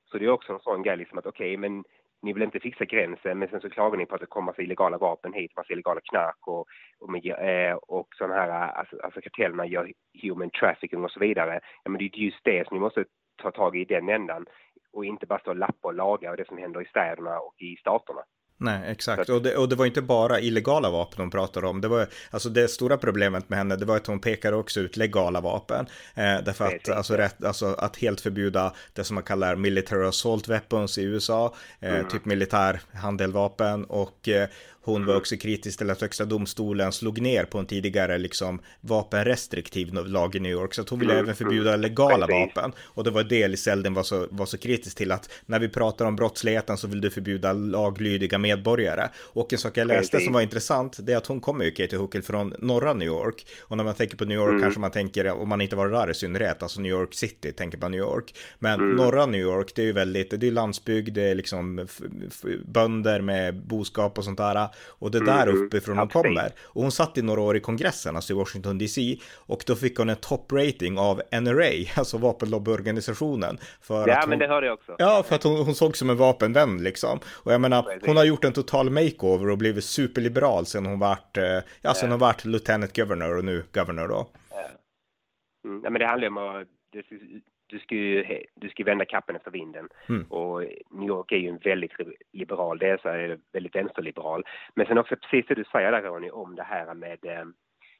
Så 0.05 0.17
det 0.17 0.25
är 0.25 0.29
också 0.29 0.53
en 0.53 0.59
sån 0.59 0.83
grej 0.83 0.97
liksom 0.97 1.17
att 1.17 1.25
okej, 1.25 1.57
okay, 1.57 1.57
men 1.57 1.83
ni 2.21 2.33
vill 2.33 2.43
inte 2.43 2.59
fixa 2.59 2.85
gränsen, 2.85 3.39
men 3.39 3.47
sen 3.49 3.61
så 3.61 3.69
klagar 3.69 3.97
ni 3.97 4.05
på 4.05 4.15
att 4.15 4.21
det 4.21 4.27
kommer 4.27 4.61
illegala 4.61 4.97
vapen 4.97 5.33
hit, 5.33 5.55
massa 5.55 5.73
illegala 5.73 6.01
knark 6.03 6.47
och, 6.47 6.67
och, 6.99 7.25
eh, 7.25 7.75
och 7.75 8.07
sådana 8.15 8.33
här, 8.33 8.49
eh, 8.49 8.79
alltså, 8.79 8.99
alltså 9.03 9.21
kartellerna 9.21 9.65
gör 9.65 9.91
human 10.21 10.49
trafficking 10.49 11.03
och 11.03 11.11
så 11.11 11.19
vidare. 11.19 11.59
Ja, 11.83 11.89
men 11.89 11.99
det 11.99 12.05
är 12.05 12.17
just 12.17 12.43
det 12.43 12.67
som 12.67 12.77
ni 12.77 12.81
måste 12.81 13.05
ta 13.41 13.51
tag 13.51 13.77
i 13.77 13.85
den 13.85 14.09
ändan 14.09 14.45
och 14.93 15.05
inte 15.05 15.25
bara 15.25 15.39
stå 15.39 15.49
och 15.51 15.57
lappa 15.57 15.87
och 15.87 15.93
laga 15.93 16.31
och 16.31 16.37
det 16.37 16.47
som 16.47 16.57
händer 16.57 16.81
i 16.81 16.85
städerna 16.85 17.39
och 17.39 17.55
i 17.61 17.75
staterna. 17.75 18.21
Nej, 18.61 18.91
exakt. 18.91 19.29
Och 19.29 19.41
det, 19.41 19.55
och 19.55 19.69
det 19.69 19.75
var 19.75 19.85
inte 19.85 20.01
bara 20.01 20.39
illegala 20.39 20.89
vapen 20.89 21.19
hon 21.19 21.29
pratade 21.29 21.67
om. 21.67 21.81
Det 21.81 21.87
var 21.87 22.07
alltså 22.31 22.49
det 22.49 22.67
stora 22.67 22.97
problemet 22.97 23.49
med 23.49 23.57
henne, 23.57 23.75
det 23.75 23.85
var 23.85 23.97
att 23.97 24.07
hon 24.07 24.19
pekade 24.19 24.55
också 24.55 24.79
ut 24.79 24.97
legala 24.97 25.41
vapen. 25.41 25.85
Eh, 26.15 26.37
därför 26.45 26.65
att, 26.65 26.89
alltså, 26.89 27.13
rätt, 27.13 27.43
alltså, 27.43 27.65
att 27.65 27.97
helt 27.97 28.21
förbjuda 28.21 28.73
det 28.93 29.03
som 29.03 29.15
man 29.15 29.23
kallar 29.23 29.55
military 29.55 30.07
assault 30.07 30.47
weapons 30.47 30.97
i 30.97 31.03
USA, 31.03 31.53
eh, 31.79 31.93
mm. 31.93 32.07
typ 32.07 32.25
militär 32.25 32.81
handeldvapen 32.93 33.85
och 33.85 34.29
eh, 34.29 34.49
hon 34.81 35.05
var 35.05 35.15
också 35.15 35.37
kritisk 35.37 35.77
till 35.77 35.89
att 35.89 36.01
högsta 36.01 36.25
domstolen 36.25 36.91
slog 36.91 37.21
ner 37.21 37.43
på 37.43 37.57
en 37.57 37.65
tidigare 37.65 38.17
liksom 38.17 38.61
vapenrestriktiv 38.81 39.93
lag 39.93 40.35
i 40.35 40.39
New 40.39 40.51
York. 40.51 40.73
Så 40.73 40.81
att 40.81 40.89
hon 40.89 40.99
ville 40.99 41.13
mm, 41.13 41.25
även 41.25 41.35
förbjuda 41.35 41.69
mm. 41.69 41.81
legala 41.81 42.27
vapen. 42.27 42.71
Och 42.79 43.03
det 43.03 43.11
var 43.11 43.23
det 43.23 43.47
Liselden 43.47 43.93
var 43.93 44.03
så, 44.03 44.27
var 44.31 44.45
så 44.45 44.57
kritisk 44.57 44.97
till 44.97 45.11
att 45.11 45.29
när 45.45 45.59
vi 45.59 45.69
pratar 45.69 46.05
om 46.05 46.15
brottsligheten 46.15 46.77
så 46.77 46.87
vill 46.87 47.01
du 47.01 47.09
förbjuda 47.09 47.53
laglydiga 47.53 48.37
medborgare. 48.37 49.09
Och 49.17 49.53
en 49.53 49.59
sak 49.59 49.77
jag 49.77 49.87
läste 49.87 50.19
som 50.19 50.33
var 50.33 50.41
intressant, 50.41 50.97
det 51.01 51.13
är 51.13 51.17
att 51.17 51.27
hon 51.27 51.39
kommer 51.39 51.65
ju, 51.65 51.71
Katie 51.71 51.99
Huckel, 51.99 52.21
från 52.21 52.53
norra 52.59 52.93
New 52.93 53.07
York. 53.07 53.45
Och 53.61 53.77
när 53.77 53.83
man 53.83 53.95
tänker 53.95 54.17
på 54.17 54.25
New 54.25 54.37
York 54.37 54.49
mm. 54.49 54.61
kanske 54.61 54.79
man 54.79 54.91
tänker, 54.91 55.31
om 55.31 55.49
man 55.49 55.61
inte 55.61 55.75
var 55.75 55.89
där 55.89 56.09
i 56.11 56.13
synnerhet, 56.13 56.63
alltså 56.63 56.81
New 56.81 56.91
York 56.91 57.13
City, 57.13 57.51
tänker 57.51 57.77
på 57.77 57.89
New 57.89 57.99
York. 57.99 58.35
Men 58.59 58.79
mm. 58.79 58.95
norra 58.95 59.25
New 59.25 59.41
York, 59.41 59.71
det 59.75 59.81
är 59.81 59.85
ju 59.85 59.93
väldigt, 59.93 60.39
det 60.39 60.47
är 60.47 60.51
landsbygd, 60.51 61.13
det 61.13 61.23
är 61.23 61.35
liksom 61.35 61.87
bönder 62.65 63.21
med 63.21 63.55
boskap 63.55 64.17
och 64.17 64.23
sånt 64.23 64.37
där. 64.37 64.68
Och 64.87 65.11
det 65.11 65.17
är 65.17 65.21
där 65.21 65.47
mm, 65.47 65.65
uppifrån 65.65 65.97
hon 65.97 66.07
kommer. 66.07 66.51
Och 66.63 66.81
hon 66.81 66.91
satt 66.91 67.17
i 67.17 67.21
några 67.21 67.41
år 67.41 67.57
i 67.57 67.59
kongressen, 67.59 68.15
alltså 68.15 68.33
i 68.33 68.35
Washington 68.35 68.77
DC. 68.77 69.17
Och 69.35 69.63
då 69.67 69.75
fick 69.75 69.97
hon 69.97 70.09
en 70.09 70.15
top-rating 70.15 70.97
av 70.97 71.21
NRA, 71.41 71.71
alltså 71.95 72.17
vapenlobbyorganisationen. 72.17 73.57
För 73.81 74.07
ja, 74.07 74.19
men 74.19 74.29
hon, 74.29 74.39
det 74.39 74.47
hörde 74.47 74.67
jag 74.67 74.73
också. 74.73 74.95
Ja, 74.97 75.23
för 75.27 75.35
att 75.35 75.43
hon, 75.43 75.65
hon 75.65 75.75
såg 75.75 75.97
som 75.97 76.09
en 76.09 76.17
vapenvän 76.17 76.83
liksom. 76.83 77.19
Och 77.33 77.53
jag 77.53 77.61
menar, 77.61 77.99
hon 78.05 78.17
har 78.17 78.23
gjort 78.23 78.45
en 78.45 78.53
total 78.53 78.89
makeover 78.89 79.49
och 79.49 79.57
blivit 79.57 79.83
superliberal 79.83 80.65
sen 80.65 80.85
hon 80.85 80.99
vart, 80.99 81.37
eh, 81.37 81.59
ja, 81.81 81.93
sen 81.93 82.11
hon 82.11 82.19
vart 82.19 82.45
lieutenant 82.45 82.95
governor 82.95 83.37
och 83.37 83.45
nu 83.45 83.63
governor 83.73 84.07
då. 84.07 84.27
Ja. 84.49 84.69
Mm, 85.65 85.81
ja, 85.83 85.89
men 85.89 85.99
det 85.99 86.07
handlar 86.07 86.27
om 86.27 86.37
att 86.37 86.67
du 87.69 87.79
ska 87.79 87.95
ju 87.95 88.43
du 88.55 88.69
ska 88.69 88.83
vända 88.83 89.05
kappen 89.05 89.35
efter 89.35 89.51
vinden. 89.51 89.89
Mm. 90.09 90.23
Och 90.23 90.63
New 90.89 91.07
York 91.07 91.31
är 91.31 91.37
ju 91.37 91.49
en 91.49 91.57
väldigt 91.57 91.93
liberal, 92.33 92.77
dels 92.77 93.05
är 93.05 93.27
det 93.27 93.39
väldigt 93.53 93.75
vänsterliberal. 93.75 94.43
Men 94.75 94.85
sen 94.85 94.97
också 94.97 95.15
precis 95.15 95.45
det 95.47 95.55
du 95.55 95.63
säger 95.63 95.91
där 95.91 96.01
Ronny 96.01 96.29
om 96.29 96.55
det 96.55 96.63
här 96.63 96.93
med 96.93 97.25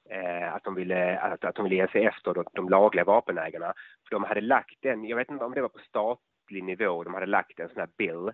eh, 0.09 0.53
att 0.53 0.63
de 0.63 0.75
ville, 0.75 1.19
att, 1.19 1.45
att 1.45 1.55
de 1.55 1.63
ville 1.63 1.75
ge 1.75 1.88
sig 1.88 2.05
efter 2.05 2.33
de, 2.33 2.45
de 2.53 2.69
lagliga 2.69 3.03
vapenägarna. 3.03 3.73
För 4.07 4.15
de 4.15 4.23
hade 4.23 4.41
lagt 4.41 4.85
en, 4.85 5.05
jag 5.05 5.17
vet 5.17 5.31
inte 5.31 5.45
om 5.45 5.53
det 5.53 5.61
var 5.61 5.69
på 5.69 5.79
statlig 5.79 6.63
nivå, 6.63 7.03
de 7.03 7.13
hade 7.13 7.25
lagt 7.25 7.59
en 7.59 7.69
sån 7.69 7.79
här 7.79 7.89
bill, 7.97 8.27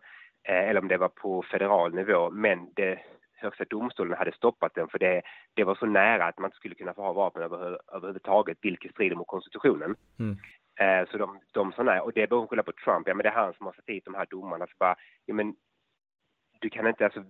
eh, 0.47 0.69
eller 0.69 0.81
om 0.81 0.87
det 0.87 0.97
var 0.97 1.09
på 1.09 1.43
federal 1.51 1.93
nivå, 1.93 2.31
men 2.31 2.73
det 2.75 2.99
Högsta 3.37 3.65
domstolen 3.69 4.17
hade 4.17 4.31
stoppat 4.31 4.75
den 4.75 4.87
för 4.87 4.99
det, 4.99 5.21
det 5.53 5.63
var 5.63 5.75
så 5.75 5.85
nära 5.85 6.25
att 6.25 6.39
man 6.39 6.47
inte 6.47 6.57
skulle 6.57 6.75
kunna 6.75 6.93
få 6.93 7.01
ha 7.01 7.13
vapen 7.13 7.43
över, 7.43 7.79
överhuvudtaget, 7.93 8.57
vilket 8.61 8.91
strider 8.91 9.15
mot 9.15 9.27
konstitutionen. 9.27 9.95
Mm. 10.19 10.37
Eh, 10.79 11.09
så 11.11 11.17
de, 11.17 11.39
de 11.51 11.71
sådana, 11.71 12.01
och 12.01 12.13
det 12.13 12.29
beror 12.29 12.47
på 12.63 12.71
Trump, 12.71 13.07
ja 13.07 13.13
men 13.13 13.23
det 13.23 13.29
är 13.29 13.33
han 13.33 13.53
som 13.53 13.65
har 13.65 13.73
satt 13.73 13.85
dit 13.85 14.05
de 14.05 14.15
här 14.15 14.27
domarna. 14.29 14.67
Så 14.67 14.73
bara, 14.79 14.95
ja 15.25 15.33
men 15.33 15.55
du 16.61 16.69
kan 16.69 16.87
inte, 16.87 17.05
alltså, 17.05 17.23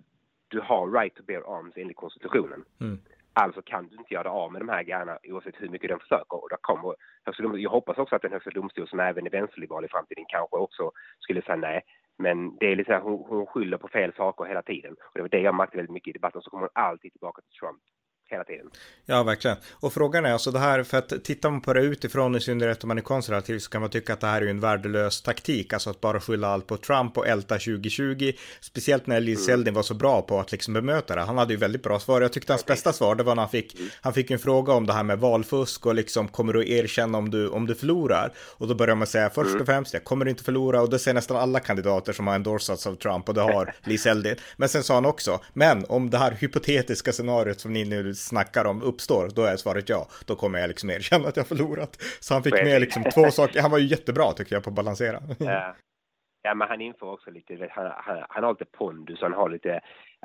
du 0.47 0.59
har 0.61 0.91
right 0.91 1.15
to 1.15 1.23
bear 1.23 1.57
arms 1.57 1.73
enligt 1.77 1.97
konstitutionen. 1.97 2.65
Mm. 2.81 2.99
Alltså 3.33 3.61
kan 3.61 3.87
du 3.87 3.95
inte 3.95 4.13
göra 4.13 4.31
av 4.31 4.51
med 4.51 4.61
de 4.61 4.69
här 4.69 4.83
grejerna 4.83 5.19
oavsett 5.23 5.61
hur 5.61 5.69
mycket 5.69 5.89
de 5.89 5.99
försöker. 5.99 6.43
Och 6.43 6.49
där 6.49 6.57
kommer 6.61 6.81
högsta 7.23 7.59
jag 7.59 7.69
hoppas 7.69 7.97
också 7.97 8.15
att 8.15 8.21
den 8.21 8.31
högsta 8.31 8.51
domstol 8.51 8.87
som 8.87 8.99
även 8.99 9.25
är 9.25 9.29
vänsterliberal 9.29 9.85
i 9.85 9.87
framtiden 9.87 10.25
kanske 10.27 10.57
också 10.57 10.91
skulle 11.19 11.41
säga 11.41 11.55
nej. 11.55 11.81
Men 12.17 12.57
det 12.57 12.71
är 12.71 12.75
här, 12.93 12.99
hon, 12.99 13.25
hon 13.27 13.45
skyller 13.45 13.77
på 13.77 13.87
fel 13.87 14.13
saker 14.13 14.45
hela 14.45 14.61
tiden. 14.61 14.91
Och 14.93 15.11
det 15.13 15.21
var 15.21 15.29
det 15.29 15.39
jag 15.39 15.55
märkte 15.55 15.77
väldigt 15.77 15.93
mycket 15.93 16.07
i 16.07 16.11
debatten. 16.11 16.41
Så 16.41 16.49
kommer 16.49 16.61
hon 16.61 16.83
alltid 16.83 17.11
tillbaka 17.11 17.41
till 17.41 17.59
Trump 17.59 17.81
hela 18.29 18.44
tiden. 18.44 18.70
Ja, 19.05 19.24
verkligen. 19.24 19.58
Och 19.72 19.94
frågan 19.94 20.25
är 20.25 20.34
alltså 20.34 20.51
det 20.51 20.60
här, 20.60 20.84
för 20.84 20.98
att 20.98 21.24
tittar 21.24 21.50
man 21.50 21.62
på 21.62 21.74
det 21.74 21.82
utifrån, 21.82 22.36
i 22.36 22.41
synnerhet 22.41 22.84
om 22.84 22.88
man 22.88 22.98
är 22.98 23.01
konservativ, 23.01 23.60
så 23.60 23.70
kan 23.70 23.82
man 23.82 23.89
tycka 23.89 24.13
att 24.13 24.22
det 24.22 24.27
här 24.27 24.41
är 24.41 24.48
en 24.48 24.60
värdelös 24.60 25.22
taktik, 25.22 25.74
alltså 25.74 25.89
att 25.89 26.01
bara 26.01 26.20
skylla 26.20 26.48
allt 26.48 26.67
på 26.67 26.77
Trump 26.77 27.17
och 27.17 27.27
älta 27.27 27.55
2020, 27.55 28.32
speciellt 28.62 29.08
när 29.08 29.20
Lee 29.20 29.36
mm. 29.36 29.46
Zeldin 29.46 29.74
var 29.74 29.84
så 29.84 29.94
bra 29.94 30.22
på 30.22 30.39
att 30.39 30.51
liksom 30.51 30.74
bemöta 30.74 31.15
det. 31.15 31.22
Han 31.22 31.38
hade 31.38 31.53
ju 31.53 31.60
väldigt 31.60 31.84
bra 31.84 32.00
svar. 32.00 32.22
Jag 32.22 32.34
tyckte 32.34 32.53
hans 32.53 32.65
bästa 32.65 32.94
svar, 32.94 33.15
det 33.15 33.24
var 33.24 33.36
när 33.36 33.41
han 33.41 33.51
fick, 33.51 33.75
mm. 33.75 33.89
han 34.01 34.13
fick 34.13 34.32
en 34.32 34.39
fråga 34.39 34.74
om 34.74 34.86
det 34.86 34.94
här 34.94 35.03
med 35.03 35.20
valfusk 35.20 35.86
och 35.86 35.96
liksom 35.96 36.27
kommer 36.27 36.53
du 36.53 36.72
erkänna 36.72 37.17
om 37.17 37.29
du, 37.29 37.48
om 37.48 37.67
du 37.67 37.75
förlorar? 37.75 38.34
Och 38.38 38.67
då 38.67 38.75
börjar 38.75 38.96
man 38.96 39.08
säga 39.08 39.29
först 39.29 39.50
mm. 39.50 39.62
och 39.62 39.65
främst, 39.65 39.94
jag 39.94 40.03
kommer 40.03 40.27
inte 40.27 40.44
förlora 40.44 40.82
och 40.82 40.89
det 40.89 41.00
säger 41.00 41.15
nästan 41.15 41.38
alla 41.38 41.60
kandidater 41.60 42.13
som 42.13 42.27
har 42.27 42.36
endorsats 42.36 42.88
av 42.88 42.96
Trump 42.96 43.29
och 43.29 43.36
det 43.36 43.41
har 43.41 43.74
Lee 43.84 43.98
Zeldin. 43.98 44.36
Men 44.58 44.70
sen 44.70 44.84
sa 44.84 44.94
han 44.94 45.05
också, 45.05 45.39
men 45.53 45.86
om 45.89 46.10
det 46.10 46.17
här 46.17 46.32
hypotetiska 46.32 47.12
scenariot 47.12 47.60
som 47.60 47.74
ni 47.74 47.86
nu 47.86 48.14
snackar 48.15 48.65
om 48.65 48.82
uppstår, 48.82 49.30
då 49.36 49.41
är 49.41 49.58
svaret 49.58 49.89
ja. 49.89 50.08
Då 50.28 50.36
kommer 50.36 50.60
jag 50.60 50.67
liksom 50.67 50.89
erkänna 50.89 51.28
att 51.28 51.38
jag 51.38 51.47
förlorat. 51.47 51.97
Så 52.19 52.34
han 52.34 52.43
fick 52.43 52.54
med 52.54 52.82
liksom 52.82 53.04
två 53.04 53.32
saker. 53.32 53.62
Han 53.62 53.71
var 53.71 53.78
ju 53.80 53.86
jättebra 53.86 54.32
tycker 54.32 54.56
jag 54.56 54.63
på 54.63 54.69
att 54.69 54.75
balansera. 54.75 55.19
Ja. 55.39 55.75
Ja, 56.47 56.54
men 56.54 56.67
han 56.67 56.82
inför 56.82 57.06
också 57.06 57.32
lite, 57.32 57.67
han, 57.71 57.91
han, 57.97 58.23
han 58.30 58.43
har 58.43 58.51
lite 58.51 58.65
pondus, 58.65 59.21
han 59.21 59.34
har 59.34 59.49
lite, 59.49 59.80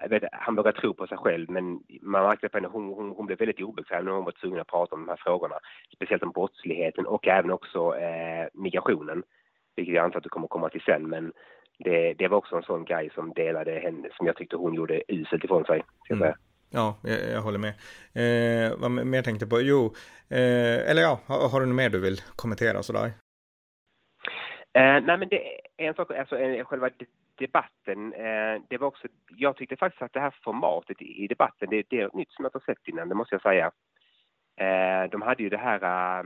vet, 0.09 0.23
han 0.33 0.55
vågar 0.55 0.73
tro 0.73 0.95
på 0.95 1.07
sig 1.07 1.19
själv, 1.19 1.51
men 1.51 1.65
man 2.03 2.23
märkte 2.23 2.49
på 2.49 2.57
henne, 2.57 2.69
hon, 2.69 2.89
hon, 2.89 3.11
hon 3.11 3.27
blev 3.27 3.39
väldigt 3.39 3.61
obekväm 3.61 4.05
när 4.05 4.13
hon 4.13 4.25
var 4.25 4.33
tvungen 4.33 4.61
att 4.61 4.67
prata 4.67 4.95
om 4.95 5.07
de 5.07 5.09
här 5.09 5.21
frågorna. 5.25 5.55
Speciellt 5.95 6.23
om 6.23 6.33
brottsligheten 6.33 7.07
och 7.07 7.29
även 7.29 7.51
också 7.51 7.97
eh, 7.97 8.49
migrationen, 8.55 9.23
vilket 9.77 9.95
jag 9.95 10.05
antar 10.05 10.19
att 10.19 10.25
du 10.25 10.29
kommer 10.29 10.49
komma 10.49 10.69
till 10.69 10.83
sen, 10.87 11.09
men 11.09 11.33
det, 11.79 12.15
det 12.15 12.29
var 12.29 12.39
också 12.39 12.57
en 12.57 12.63
sån 12.63 12.85
grej 12.85 13.11
som 13.15 13.33
delade 13.33 13.73
henne, 13.73 14.09
som 14.17 14.27
jag 14.27 14.37
tyckte 14.37 14.57
hon 14.57 14.75
gjorde 14.75 15.03
uselt 15.09 15.45
ifrån 15.45 15.65
sig. 15.65 15.83
Ska 16.05 16.15
jag 16.15 16.23
mm. 16.23 16.35
Ja, 16.71 16.97
jag, 17.03 17.31
jag, 17.31 17.43
håller 17.43 17.59
med. 17.59 17.75
Eh, 18.15 18.79
vad 18.79 18.91
mer 18.91 19.23
tänkte 19.23 19.47
på? 19.47 19.61
Jo, 19.61 19.95
eh, 20.29 20.91
eller 20.91 21.03
ja, 21.03 21.21
har, 21.27 21.49
har, 21.49 21.61
du 21.61 21.67
något 21.67 21.77
mer 21.77 21.91
du 21.91 22.01
vill 22.01 22.21
kommentera 22.37 22.83
sådär? 22.83 23.07
Eh, 24.79 25.01
nej, 25.07 25.19
men 25.19 25.29
det 25.29 25.41
är 25.77 25.89
en 25.89 25.95
sak, 25.95 26.11
alltså 26.11 26.37
själva 26.65 26.91
debatten, 27.39 28.13
eh, 28.13 28.63
det 28.69 28.79
var 28.79 28.87
också, 28.87 29.09
jag 29.37 29.57
tyckte 29.57 29.77
faktiskt 29.77 30.03
att 30.03 30.13
det 30.13 30.21
här 30.21 30.35
formatet 30.45 31.03
i, 31.03 31.25
i 31.25 31.27
debatten, 31.27 31.69
det, 31.71 31.83
det 31.91 32.01
är 32.01 32.05
något 32.05 32.15
nytt 32.15 32.33
som 32.33 32.45
jag 32.45 32.49
inte 32.49 32.59
har 32.59 32.75
sett 32.75 32.89
innan, 32.89 33.09
det 33.09 33.15
måste 33.15 33.35
jag 33.35 33.43
säga. 33.43 33.71
Eh, 34.57 35.11
de 35.11 35.23
hade 35.23 35.43
ju 35.43 35.49
det 35.49 35.65
här 35.69 35.83
eh, 35.83 36.25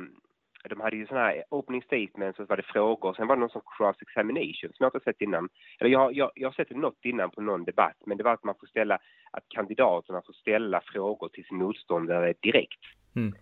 de 0.69 0.81
hade 0.81 0.97
ju 0.97 1.07
sådana 1.07 1.27
här 1.27 1.45
opening 1.51 1.83
statements 1.83 2.39
och 2.39 2.47
så 2.47 2.49
var 2.49 2.57
det 2.57 2.63
frågor. 2.63 3.15
Sen 3.15 3.27
var 3.27 3.37
det 3.37 3.41
någon 3.41 3.51
sån 3.51 3.63
cross 3.77 3.97
examination 4.03 4.71
som 4.73 4.77
jag 4.79 4.87
inte 4.89 4.99
har 4.99 5.13
sett 5.13 5.21
innan. 5.21 5.49
Eller 5.81 5.91
jag, 5.91 6.15
jag, 6.15 6.31
jag 6.35 6.49
har 6.49 6.53
sett 6.53 6.69
det 6.69 6.75
något 6.75 7.05
innan 7.05 7.31
på 7.31 7.41
någon 7.41 7.65
debatt, 7.65 7.97
men 8.07 8.17
det 8.17 8.25
var 8.25 8.33
att 8.33 8.45
man 8.45 8.55
får 8.61 8.67
ställa, 8.67 8.99
att 9.31 9.45
kandidaterna 9.49 10.23
får 10.27 10.33
ställa 10.33 10.81
frågor 10.81 11.29
till 11.29 11.45
sin 11.45 11.59
motståndare 11.59 12.35
direkt. 12.41 12.81
Mm. 13.17 13.35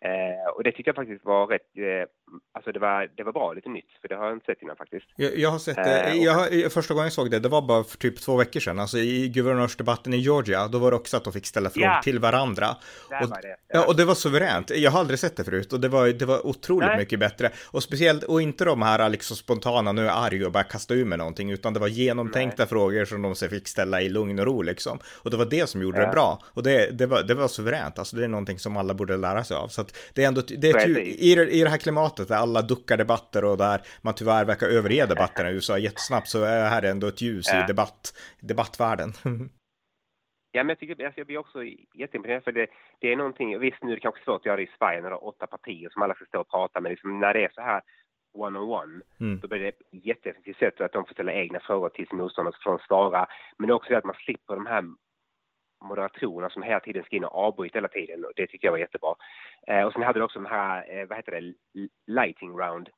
Eh, 0.00 0.48
och 0.54 0.62
det 0.62 0.72
tycker 0.72 0.88
jag 0.88 0.96
faktiskt 0.96 1.24
var 1.24 1.46
rätt, 1.46 1.76
eh, 1.76 2.08
alltså 2.52 2.72
det 2.72 2.78
var, 2.78 3.10
det 3.16 3.22
var 3.22 3.32
bra, 3.32 3.52
lite 3.52 3.68
nytt, 3.68 3.90
för 4.00 4.08
det 4.08 4.16
har 4.16 4.24
jag 4.24 4.36
inte 4.36 4.46
sett 4.46 4.62
innan 4.62 4.76
faktiskt. 4.76 5.06
Jag, 5.16 5.38
jag 5.38 5.50
har 5.50 5.58
sett 5.58 5.76
det, 5.76 6.02
eh, 6.02 6.22
jag 6.22 6.32
har, 6.32 6.68
första 6.68 6.94
gången 6.94 7.06
jag 7.06 7.12
såg 7.12 7.30
det, 7.30 7.38
det 7.38 7.48
var 7.48 7.62
bara 7.62 7.84
för 7.84 7.98
typ 7.98 8.20
två 8.20 8.36
veckor 8.36 8.60
sedan, 8.60 8.78
alltså 8.78 8.98
i 8.98 9.28
guvernörsdebatten 9.28 10.14
i 10.14 10.16
Georgia, 10.16 10.68
då 10.68 10.78
var 10.78 10.90
det 10.90 10.96
också 10.96 11.16
att 11.16 11.24
de 11.24 11.32
fick 11.32 11.46
ställa 11.46 11.70
frågor 11.70 11.88
ja. 11.88 12.00
till 12.02 12.18
varandra. 12.18 12.76
Och, 13.22 13.28
var 13.28 13.42
det. 13.42 13.56
Ja. 13.68 13.86
och 13.86 13.96
det 13.96 14.04
var 14.04 14.14
suveränt, 14.14 14.70
jag 14.70 14.90
har 14.90 15.00
aldrig 15.00 15.18
sett 15.18 15.36
det 15.36 15.44
förut, 15.44 15.72
och 15.72 15.80
det 15.80 15.88
var, 15.88 16.08
det 16.08 16.24
var 16.24 16.46
otroligt 16.46 16.88
Nej. 16.88 16.98
mycket 16.98 17.18
bättre. 17.20 17.50
Och 17.70 17.82
speciellt, 17.82 18.22
och 18.22 18.42
inte 18.42 18.64
de 18.64 18.82
här 18.82 19.08
liksom 19.08 19.36
spontana, 19.36 19.92
nu 19.92 20.02
är 20.02 20.06
jag 20.06 20.16
arg 20.16 20.46
och 20.46 20.52
bara 20.52 20.64
kasta 20.64 20.94
ur 20.94 21.04
med 21.04 21.18
någonting, 21.18 21.50
utan 21.50 21.74
det 21.74 21.80
var 21.80 21.88
genomtänkta 21.88 22.62
Nej. 22.62 22.68
frågor 22.68 23.04
som 23.04 23.22
de 23.22 23.34
sig 23.34 23.48
fick 23.48 23.68
ställa 23.68 24.02
i 24.02 24.08
lugn 24.08 24.38
och 24.38 24.46
ro 24.46 24.62
liksom. 24.62 24.98
Och 25.22 25.30
det 25.30 25.36
var 25.36 25.44
det 25.44 25.66
som 25.66 25.82
gjorde 25.82 26.00
ja. 26.00 26.06
det 26.06 26.12
bra, 26.12 26.42
och 26.46 26.62
det, 26.62 26.90
det, 26.98 27.06
var, 27.06 27.22
det 27.22 27.34
var 27.34 27.48
suveränt, 27.48 27.98
alltså 27.98 28.16
det 28.16 28.24
är 28.24 28.28
någonting 28.28 28.58
som 28.58 28.76
alla 28.76 28.94
borde 28.94 29.16
lära 29.16 29.44
sig 29.44 29.56
av. 29.56 29.68
Så 29.68 29.80
att 29.80 29.96
det 30.14 30.24
är 30.24 30.28
ändå, 30.28 30.42
det 30.48 30.70
är 30.70 30.88
ju, 30.88 31.00
i, 31.00 31.32
i 31.32 31.62
det 31.62 31.70
här 31.70 31.78
klimatet 31.78 32.15
där 32.24 32.36
alla 32.36 32.62
duckar 32.62 32.96
debatter 32.96 33.44
och 33.44 33.56
där 33.56 33.80
man 34.02 34.14
tyvärr 34.14 34.44
verkar 34.44 34.66
överge 34.66 35.06
debatterna 35.06 35.50
i 35.50 35.54
USA 35.54 35.78
jättesnabbt 35.78 36.28
så 36.28 36.44
är 36.44 36.58
det 36.58 36.68
här 36.68 36.82
ändå 36.82 37.06
ett 37.06 37.22
ljus 37.22 37.54
i 37.54 37.64
debatt, 37.66 38.12
debattvärlden. 38.40 39.12
Ja, 40.56 40.62
men 40.62 40.68
jag 40.68 40.78
tycker 40.78 41.04
alltså, 41.04 41.20
jag 41.20 41.26
blir 41.26 41.38
också 41.38 41.64
jätteimponerad 41.94 42.44
för 42.44 42.52
det, 42.52 42.66
det 43.00 43.12
är 43.12 43.16
någonting, 43.16 43.58
visst 43.58 43.82
nu 43.82 43.90
är 43.90 43.94
det 43.94 44.00
kanske 44.00 44.24
svårt 44.24 44.40
att 44.40 44.46
göra 44.46 44.56
det 44.56 44.62
i 44.62 44.70
Sverige 44.78 45.00
när 45.00 45.10
det 45.10 45.16
är 45.16 45.24
åtta 45.24 45.46
partier 45.46 45.88
som 45.90 46.02
alla 46.02 46.14
ska 46.14 46.24
stå 46.24 46.40
och 46.40 46.50
prata, 46.50 46.80
men 46.80 46.90
liksom 46.90 47.20
när 47.20 47.34
det 47.34 47.44
är 47.44 47.50
så 47.54 47.60
här 47.60 47.82
one-on-one, 48.34 49.00
mm. 49.20 49.40
då 49.40 49.48
blir 49.48 49.58
det 49.58 49.72
jätteeffektivt 49.92 50.58
sätt 50.58 50.80
att 50.80 50.92
de 50.92 51.04
får 51.06 51.14
ställa 51.14 51.32
egna 51.32 51.60
frågor 51.60 51.88
till 51.88 52.06
sin 52.06 52.18
motståndare 52.18 52.54
och 52.56 52.62
får 52.62 52.82
svara. 52.86 53.26
Men 53.58 53.70
också 53.70 53.94
att 53.94 54.04
man 54.04 54.14
slipper 54.24 54.54
de 54.54 54.66
här 54.66 54.84
moderatorerna 55.84 56.50
som 56.50 56.62
hela 56.62 56.80
tiden 56.80 57.04
ska 57.04 57.16
in 57.16 57.24
och 57.24 57.34
avbryta 57.34 57.78
hela 57.78 57.88
tiden 57.88 58.24
och 58.24 58.32
det 58.36 58.46
tycker 58.46 58.66
jag 58.66 58.72
var 58.72 58.78
jättebra. 58.78 59.14
Eh, 59.66 59.82
och 59.82 59.92
sen 59.92 60.02
hade 60.02 60.18
du 60.18 60.24
också 60.24 60.38
den 60.38 60.50
här, 60.50 60.98
eh, 60.98 61.06
vad 61.06 61.18
heter 61.18 61.32
det, 61.32 61.54
lighting 62.06 62.50
round 62.50 62.88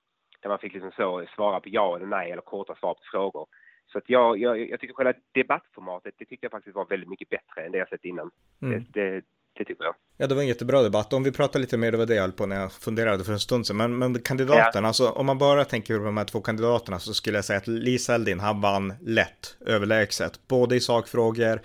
där 0.43 0.49
man 0.49 0.59
fick 0.59 0.73
liksom 0.73 0.93
så 0.97 1.27
svara 1.35 1.61
på 1.61 1.69
ja 1.69 1.97
eller 1.97 2.07
nej 2.07 2.31
eller 2.31 2.43
korta 2.43 2.75
svar 2.75 2.95
på 2.95 3.01
frågor. 3.12 3.47
Så 3.93 3.99
att 3.99 4.05
jag, 4.07 4.38
jag, 4.38 4.71
jag 4.71 4.81
tycker 4.81 4.95
själva 4.95 5.12
debattformatet, 5.35 6.14
det 6.19 6.25
tyckte 6.25 6.45
jag 6.45 6.51
faktiskt 6.51 6.77
var 6.77 6.87
väldigt 6.87 7.09
mycket 7.09 7.29
bättre 7.29 7.67
än 7.67 7.73
det 7.73 7.79
jag 7.79 7.88
sett 7.88 8.05
innan. 8.05 8.31
Mm. 8.62 8.85
Det, 8.93 9.01
det, 9.01 9.23
Det 9.59 9.64
tycker 9.64 9.85
jag. 9.85 9.95
Ja, 10.17 10.27
det 10.27 10.35
var 10.35 10.43
en 10.43 10.49
jättebra 10.49 10.83
debatt. 10.83 11.12
Om 11.12 11.23
vi 11.23 11.33
pratar 11.33 11.61
lite 11.61 11.77
mer, 11.77 11.93
det 11.93 11.99
var 11.99 12.07
det 12.07 12.14
jag 12.14 12.23
höll 12.23 12.33
på 12.33 12.47
när 12.47 12.61
jag 12.61 12.73
funderade 12.73 13.25
för 13.25 13.33
en 13.33 13.38
stund 13.38 13.67
sedan. 13.67 13.77
Men, 13.77 13.99
men 13.99 14.23
kandidaterna, 14.23 14.85
ja. 14.85 14.87
alltså 14.87 15.09
om 15.11 15.27
man 15.27 15.38
bara 15.38 15.64
tänker 15.64 15.99
på 15.99 16.05
de 16.05 16.17
här 16.17 16.25
två 16.25 16.41
kandidaterna 16.41 16.99
så 16.99 17.14
skulle 17.14 17.38
jag 17.38 17.45
säga 17.45 17.59
att 17.59 17.67
Lee 17.67 17.99
Seldin, 17.99 18.41
han 18.41 18.61
vann 18.61 18.95
lätt, 19.01 19.57
överlägset, 19.67 20.49
både 20.49 20.77
i 20.77 20.81
sakfrågor 20.81 21.61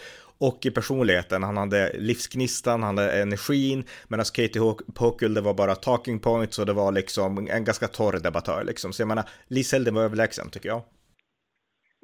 och 0.48 0.66
i 0.66 0.72
personligheten. 0.72 1.44
Han 1.44 1.58
hade 1.58 1.92
livsgnistan, 1.94 2.84
han 2.84 2.98
hade 2.98 3.22
energin, 3.22 3.84
medan 4.10 4.26
Katie 4.36 4.62
Hochul, 5.00 5.34
det 5.34 5.42
var 5.42 5.54
bara 5.54 5.76
talking 5.76 6.20
points 6.20 6.60
och 6.60 6.66
det 6.66 6.74
var 6.74 6.92
liksom 6.92 7.38
en 7.38 7.64
ganska 7.64 7.88
torr 7.88 8.24
debattör 8.24 8.64
liksom. 8.64 8.94
Så 8.94 9.02
jag 9.02 9.08
menar, 9.08 9.26
Lee 9.48 9.64
Seldin 9.64 9.96
var 9.96 10.04
överlägsen 10.04 10.50
tycker 10.50 10.70
jag. 10.70 10.82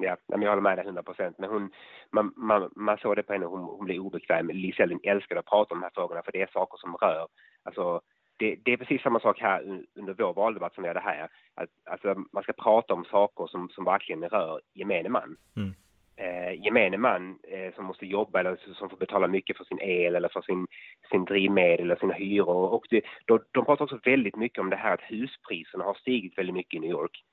Ja, 0.02 0.16
jag 0.26 0.48
håller 0.48 0.68
med 0.68 0.78
dig 0.78 0.84
100 0.84 1.02
procent. 1.02 1.36
Men 1.38 1.50
hon, 1.50 1.70
man, 2.12 2.32
man, 2.36 2.70
man 2.76 2.98
såg 2.98 3.16
det 3.16 3.22
på 3.22 3.32
henne, 3.32 3.46
hon, 3.46 3.60
hon 3.60 3.84
blev 3.84 4.00
obekväm. 4.00 4.50
Lee 4.50 4.74
Seldin 4.76 5.00
älskade 5.02 5.40
att 5.40 5.46
prata 5.46 5.74
om 5.74 5.80
de 5.80 5.84
här 5.84 5.92
frågorna 5.94 6.22
för 6.22 6.32
det 6.32 6.42
är 6.42 6.50
saker 6.52 6.78
som 6.78 6.96
rör, 6.96 7.26
alltså 7.62 8.00
det, 8.38 8.56
det, 8.64 8.72
är 8.72 8.76
precis 8.76 9.02
samma 9.02 9.20
sak 9.20 9.40
här 9.40 9.84
under 9.98 10.14
vår 10.18 10.34
valdebatt 10.34 10.74
som 10.74 10.82
vi 10.82 10.88
hade 10.88 11.00
här. 11.00 11.28
Att, 11.54 11.70
alltså, 11.90 12.24
man 12.32 12.42
ska 12.42 12.52
prata 12.52 12.94
om 12.94 13.04
saker 13.04 13.46
som, 13.46 13.68
som 13.68 13.84
verkligen 13.84 14.24
rör 14.24 14.60
gemene 14.74 15.08
man. 15.08 15.36
Mm 15.56 15.74
eh, 16.20 16.64
gemene 16.64 16.98
man 16.98 17.38
eh, 17.48 17.74
som 17.74 17.84
måste 17.84 18.06
jobba 18.06 18.40
eller 18.40 18.56
som 18.74 18.90
får 18.90 18.96
betala 18.96 19.28
mycket 19.28 19.56
för 19.56 19.64
sin 19.64 19.80
el 19.80 20.16
eller 20.16 20.28
för 20.28 20.42
sin, 20.42 20.66
sin 21.10 21.24
drivmedel 21.24 21.80
eller 21.80 21.96
sina 21.96 22.14
hyror. 22.14 22.72
Och 22.74 22.86
det, 22.90 23.02
de, 23.24 23.40
de 23.52 23.64
pratar 23.64 23.84
också 23.84 24.00
väldigt 24.04 24.36
mycket 24.36 24.58
om 24.58 24.70
det 24.70 24.76
här 24.76 24.94
att 24.94 25.10
huspriserna 25.10 25.84
har 25.84 25.94
stigit 25.94 26.38
väldigt 26.38 26.54
mycket 26.54 26.74
i 26.74 26.80
New 26.80 26.90
York. 26.90 27.24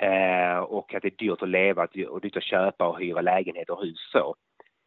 Eh, 0.00 0.58
och 0.58 0.94
att 0.94 1.02
det 1.02 1.08
är 1.08 1.26
dyrt 1.26 1.42
att 1.42 1.48
leva 1.48 1.88
och 2.08 2.20
dyrt 2.20 2.36
att 2.36 2.42
köpa 2.42 2.88
och 2.88 3.00
hyra 3.00 3.20
lägenheter 3.20 3.72
och 3.72 3.82
hus 3.82 4.10
så. 4.12 4.34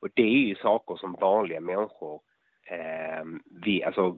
Och 0.02 0.10
det 0.14 0.24
är 0.24 0.48
ju 0.48 0.56
saker 0.56 0.96
som 0.96 1.18
vanliga 1.22 1.60
människor 1.60 2.22
eh, 2.72 3.24
vi, 3.66 3.84
alltså, 3.84 4.18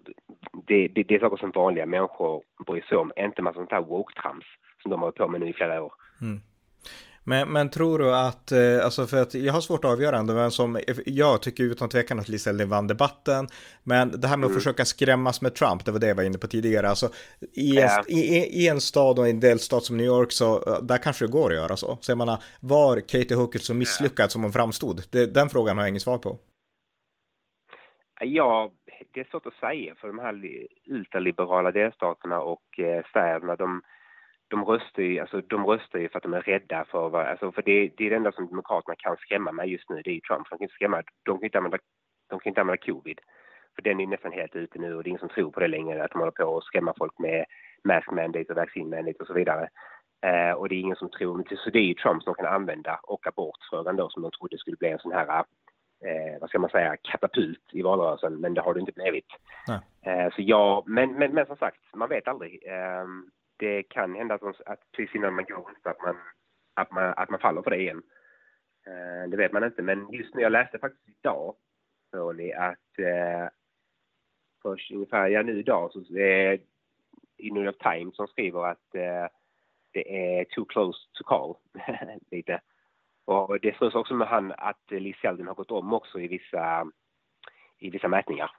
det, 0.68 0.88
det, 0.88 1.04
det, 1.04 1.16
är 1.16 1.20
saker 1.20 1.38
som 1.38 1.52
vanliga 1.52 1.86
människor 1.86 2.44
bryr 2.68 2.82
sig 2.82 2.98
om, 2.98 3.12
inte 3.18 3.42
massa 3.42 3.60
sånt 3.60 3.72
här 3.72 3.82
woke-trams 3.82 4.46
som 4.82 4.92
de 4.92 5.00
har 5.00 5.06
hållit 5.06 5.16
på 5.16 5.28
med 5.28 5.42
nu 5.42 5.50
i 5.50 5.54
flera 5.54 5.84
år. 5.84 5.94
Mm. 6.22 6.40
Men, 7.28 7.50
men 7.50 7.70
tror 7.70 8.00
du 8.00 8.16
att, 8.16 8.52
eh, 8.52 8.86
alltså 8.86 9.06
för 9.08 9.22
att 9.22 9.34
jag 9.34 9.54
har 9.54 9.62
svårt 9.62 9.86
att 9.86 9.92
avgöra 9.92 10.18
ändå 10.18 10.34
vem 10.34 10.52
som, 10.52 10.80
jag 11.06 11.42
tycker 11.42 11.64
utan 11.64 11.90
tvekan 11.90 12.20
att 12.20 12.30
Liz 12.30 12.48
Elden 12.48 12.70
vann 12.70 12.88
debatten, 12.88 13.48
men 13.84 14.22
det 14.22 14.28
här 14.28 14.38
med 14.38 14.46
att 14.46 14.52
mm. 14.52 14.60
försöka 14.60 14.86
skrämmas 14.86 15.42
med 15.42 15.56
Trump, 15.56 15.86
det 15.86 15.92
var 15.92 16.00
det 16.00 16.08
jag 16.08 16.16
var 16.16 16.24
inne 16.24 16.38
på 16.38 16.48
tidigare, 16.48 16.90
alltså 16.90 17.10
i 17.54 17.78
en, 17.78 17.84
ja. 17.84 18.04
i, 18.08 18.22
i, 18.64 18.68
en 18.68 18.82
stad 18.82 19.20
och 19.20 19.28
en 19.28 19.40
delstat 19.40 19.84
som 19.84 19.98
New 19.98 20.06
York 20.06 20.32
så 20.32 20.80
där 20.82 20.98
kanske 20.98 21.26
det 21.26 21.32
går 21.32 21.50
att 21.50 21.56
göra 21.56 21.78
så. 21.78 21.98
Så 22.02 22.12
jag 22.12 22.18
menar, 22.18 22.44
var 22.62 23.00
Katie 23.00 23.38
Hookett 23.38 23.64
så 23.64 23.74
misslyckad 23.74 24.32
som 24.32 24.44
hon 24.44 24.52
framstod? 24.52 25.02
Det, 25.12 25.34
den 25.34 25.50
frågan 25.50 25.78
har 25.78 25.84
jag 25.84 25.90
inget 25.90 26.02
svar 26.02 26.18
på. 26.18 26.38
Ja, 28.20 28.72
det 29.14 29.20
är 29.20 29.28
svårt 29.32 29.46
att 29.46 29.54
säga 29.54 29.96
för 29.96 30.08
de 30.08 30.20
här 30.20 30.42
ultraliberala 30.90 31.72
delstaterna 31.72 32.42
och 32.42 32.80
eh, 32.80 33.06
städerna, 33.10 33.56
de 33.56 33.82
de 34.48 34.66
röstar 34.66 35.04
ju, 35.04 35.20
alltså, 35.20 35.42
de 35.42 35.66
röstar 35.66 36.00
ju 36.00 36.10
för 36.10 36.18
att 36.18 36.24
de 36.24 36.34
är 36.34 36.42
rädda 36.42 36.86
för 36.86 37.10
vad, 37.10 37.26
alltså, 37.26 37.52
för 37.52 37.62
det, 37.62 37.92
det 37.98 38.06
är 38.06 38.10
det 38.10 38.16
enda 38.16 38.32
som 38.32 38.48
Demokraterna 38.48 38.96
kan 38.98 39.18
skrämma 39.18 39.52
med 39.52 39.68
just 39.70 39.90
nu, 39.90 40.02
det 40.02 40.10
är 40.10 40.14
ju 40.14 40.20
Trump. 40.20 40.48
De 40.50 40.58
kan 40.58 40.64
inte 40.64 40.74
skrämma, 40.74 41.04
de 41.26 41.38
kan 41.38 41.46
inte 41.46 41.58
använda, 41.58 41.78
de 42.30 42.40
kan 42.40 42.50
inte 42.50 42.62
använda 42.62 42.86
covid. 42.86 43.20
För 43.76 43.82
den 43.82 44.00
är 44.00 44.08
nästan 44.08 44.32
helt 44.32 44.56
ute 44.56 44.80
nu 44.80 44.96
och 44.96 45.04
det 45.04 45.08
är 45.08 45.10
ingen 45.10 45.20
som 45.20 45.30
tror 45.30 45.52
på 45.52 45.60
det 45.60 45.68
längre, 45.68 46.04
att 46.04 46.12
de 46.12 46.20
håller 46.20 46.32
på 46.32 46.58
att 46.58 46.64
skrämma 46.64 46.94
folk 46.98 47.20
med 47.20 47.46
mask 47.84 48.12
mandate 48.12 48.46
och 48.50 48.56
vaccin 48.56 48.90
mandate 48.90 49.20
och 49.20 49.28
så 49.28 49.34
vidare. 49.34 49.70
Eh, 50.26 50.52
och 50.52 50.70
det 50.70 50.76
är 50.76 50.80
ingen 50.80 50.96
som 50.96 51.10
tror, 51.10 51.44
så 51.58 51.70
det 51.70 51.80
är 51.80 51.84
ju 51.84 51.94
Trump 51.94 52.24
som 52.24 52.34
kan 52.34 52.46
använda 52.46 53.00
och 53.04 53.28
abortfrågan 53.28 53.96
då 53.96 54.10
som 54.10 54.22
de 54.22 54.32
trodde 54.32 54.58
skulle 54.58 54.78
bli 54.78 54.90
en 54.90 55.00
sån 55.00 55.12
här 55.12 55.28
eh, 56.06 56.40
vad 56.42 56.50
ska 56.50 56.60
man 56.60 56.70
säga, 56.70 56.98
katapult 57.02 57.64
i 57.72 57.82
valrörelsen, 57.82 58.42
men 58.42 58.54
det 58.54 58.62
har 58.62 58.74
det 58.74 58.80
inte 58.80 58.92
blivit. 58.92 59.28
Eh, 60.06 60.34
så 60.36 60.42
ja, 60.42 60.84
men, 60.86 61.14
men, 61.14 61.34
men 61.34 61.46
som 61.46 61.58
sagt, 61.58 61.80
man 61.96 62.10
vet 62.10 62.28
aldrig. 62.28 62.64
Eh, 62.68 63.06
det 63.58 63.84
kan 63.84 64.16
hända 64.16 64.36
att, 64.36 64.62
att 64.66 64.92
precis 64.92 65.16
innan 65.16 65.34
man 65.34 65.46
går 65.46 65.72
att 65.84 66.02
man, 66.02 66.16
att 66.74 66.92
man, 66.92 67.14
att 67.18 67.30
man 67.30 67.40
faller 67.40 67.62
för 67.62 67.70
det 67.70 67.82
igen. 67.82 68.04
Eh, 68.88 69.30
det 69.30 69.38
vet 69.38 69.52
man 69.52 69.64
inte, 69.64 69.82
men 69.82 70.12
just 70.12 70.36
nu, 70.36 70.42
jag 70.42 70.52
läste 70.52 70.80
faktiskt 70.80 71.10
idag, 71.20 71.56
Tony, 72.12 72.52
att 72.52 73.00
eh, 73.00 73.48
först 74.62 74.92
ungefär, 74.92 75.28
ja 75.28 75.44
nu 75.44 75.60
idag 75.60 75.92
så 75.92 76.00
är 76.00 76.04
det 76.14 76.54
eh, 76.54 76.60
i 77.38 77.52
New 77.52 77.66
York 77.66 77.84
Times 77.84 78.16
som 78.16 78.28
skriver 78.28 78.66
att 78.66 78.96
eh, 78.96 79.28
det 79.92 80.38
är 80.38 80.46
too 80.46 80.66
close 80.66 81.00
to 81.14 81.24
call, 81.24 81.56
lite. 82.32 82.62
Och 83.26 83.60
det 83.62 83.78
slås 83.78 83.96
också 83.96 84.14
med 84.14 84.28
han 84.28 84.54
att 84.58 84.92
Liz 84.92 85.16
Sheldon 85.16 85.48
har 85.48 85.56
gått 85.56 85.72
om 85.72 85.94
också 85.94 86.20
i 86.20 86.28
vissa, 86.28 86.86
i 87.80 87.90
vissa 87.90 88.08
mätningar. 88.08 88.52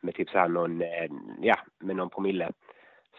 Med 0.00 0.14
typ 0.14 0.30
så 0.30 0.38
här 0.38 0.48
någon, 0.48 0.82
eh, 0.82 1.10
ja, 1.40 1.58
med 1.78 1.96
någon 1.96 2.10
promille. 2.10 2.52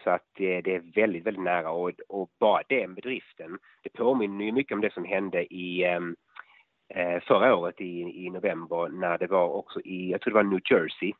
Så 0.04 0.10
att 0.10 0.26
det, 0.32 0.60
det, 0.60 0.74
är 0.74 0.92
väldigt, 0.94 1.26
väldigt 1.26 1.44
nära 1.44 1.70
och, 1.70 1.92
och 2.08 2.30
bara 2.40 2.62
den 2.68 2.94
bedriften, 2.94 3.58
det 3.82 3.90
påminner 3.90 4.44
ju 4.44 4.52
mycket 4.52 4.74
om 4.74 4.80
det 4.80 4.92
som 4.92 5.04
hände 5.04 5.54
i 5.54 5.84
ehm, 5.84 6.16
eh, 6.94 7.20
förra 7.22 7.56
året 7.56 7.80
i, 7.80 8.00
i 8.26 8.30
november 8.30 8.88
när 8.88 9.18
det 9.18 9.26
var 9.26 9.48
också 9.48 9.80
i, 9.80 10.10
jag 10.10 10.20
tror 10.20 10.30
det 10.30 10.42
var 10.42 10.50
New 10.50 10.60
Jersey. 10.70 11.12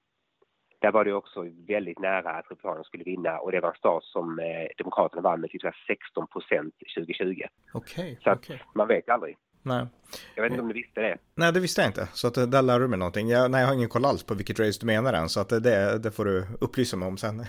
Där 0.81 0.93
var 0.93 1.05
det 1.05 1.13
också 1.13 1.47
väldigt 1.69 1.99
nära 1.99 2.31
att 2.31 2.45
Republikanerna 2.45 2.85
skulle 2.85 3.05
vinna 3.05 3.39
och 3.39 3.53
det 3.53 3.61
var 3.61 3.69
en 3.69 3.77
stad 3.77 4.03
som 4.03 4.39
eh, 4.39 4.67
Demokraterna 4.79 5.23
vann 5.23 5.41
med 5.41 5.51
typ 5.51 5.63
16 5.87 6.27
procent 6.27 6.75
2020. 6.97 7.25
Okej. 7.25 7.49
Okay, 7.73 8.17
så 8.25 8.33
okay. 8.33 8.59
man 8.75 8.89
vet 8.89 9.09
aldrig. 9.09 9.37
Nej. 9.63 9.87
Jag 10.35 10.43
vet 10.43 10.51
inte 10.51 10.63
om 10.63 10.69
du 10.69 10.75
visste 10.75 11.01
det. 11.01 11.19
Nej, 11.35 11.53
det 11.53 11.61
visste 11.61 11.81
jag 11.81 11.89
inte. 11.89 12.07
Så 12.13 12.29
att 12.29 12.37
eh, 12.37 12.47
där 12.47 12.63
lär 12.63 12.81
du 12.81 12.89
mig 12.89 12.99
någonting. 12.99 13.29
Jag, 13.29 13.51
nej, 13.51 13.61
jag 13.61 13.69
har 13.69 13.75
ingen 13.75 13.89
koll 13.89 14.05
alls 14.05 14.23
på 14.23 14.35
vilket 14.35 14.61
race 14.61 14.79
du 14.81 14.87
menar 14.87 15.13
än. 15.13 15.29
Så 15.29 15.41
att 15.41 15.49
det, 15.49 15.99
det 15.99 16.11
får 16.11 16.25
du 16.25 16.47
upplysa 16.61 16.97
mig 16.97 17.09
om 17.09 17.17
sen. 17.17 17.37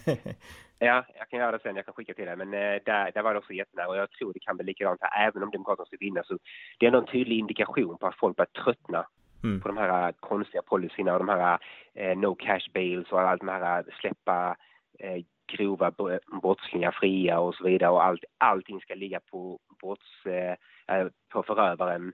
ja, 0.79 1.05
jag 1.19 1.29
kan 1.29 1.39
göra 1.39 1.51
det 1.51 1.59
sen. 1.63 1.75
Jag 1.75 1.85
kan 1.85 1.93
skicka 1.93 2.13
till 2.13 2.25
dig. 2.25 2.35
Men 2.35 2.53
eh, 2.53 2.81
där, 2.85 3.11
där 3.13 3.21
var 3.21 3.33
det 3.33 3.39
också 3.39 3.53
jättenära. 3.53 3.87
Och 3.87 3.97
jag 3.97 4.11
tror 4.11 4.33
det 4.33 4.39
kan 4.39 4.57
bli 4.57 4.65
likadant 4.65 4.99
här. 5.01 5.27
Även 5.27 5.43
om 5.43 5.51
Demokraterna 5.51 5.85
ska 5.85 5.97
vinna 5.99 6.23
så 6.23 6.37
det 6.79 6.85
är 6.85 6.95
en 6.95 7.05
tydlig 7.05 7.39
indikation 7.39 7.97
på 7.97 8.07
att 8.07 8.19
folk 8.19 8.37
börjar 8.37 8.63
tröttna 8.63 9.05
mm. 9.43 9.61
på 9.61 9.67
de 9.67 9.77
här 9.77 10.07
eh, 10.07 10.15
konstiga 10.19 10.61
policyerna 10.61 11.13
och 11.13 11.19
de 11.19 11.29
här 11.29 11.59
eh, 11.93 12.17
no 12.17 12.35
cash 12.35 12.67
bails 12.73 13.11
och 13.11 13.21
allt 13.21 13.39
de 13.39 13.49
här 13.49 13.85
släppa 14.01 14.55
eh, 14.99 15.23
grova 15.57 15.91
brottslingar 16.41 16.91
fria 16.91 17.39
och 17.39 17.55
så 17.55 17.63
vidare 17.63 17.89
och 17.89 18.03
allt, 18.03 18.23
allting 18.37 18.81
ska 18.81 18.95
ligga 18.95 19.19
på 19.19 19.59
brotts, 19.81 20.25
eh, 20.25 21.07
på 21.33 21.43
förövaren. 21.43 22.07
Eh, 22.07 22.13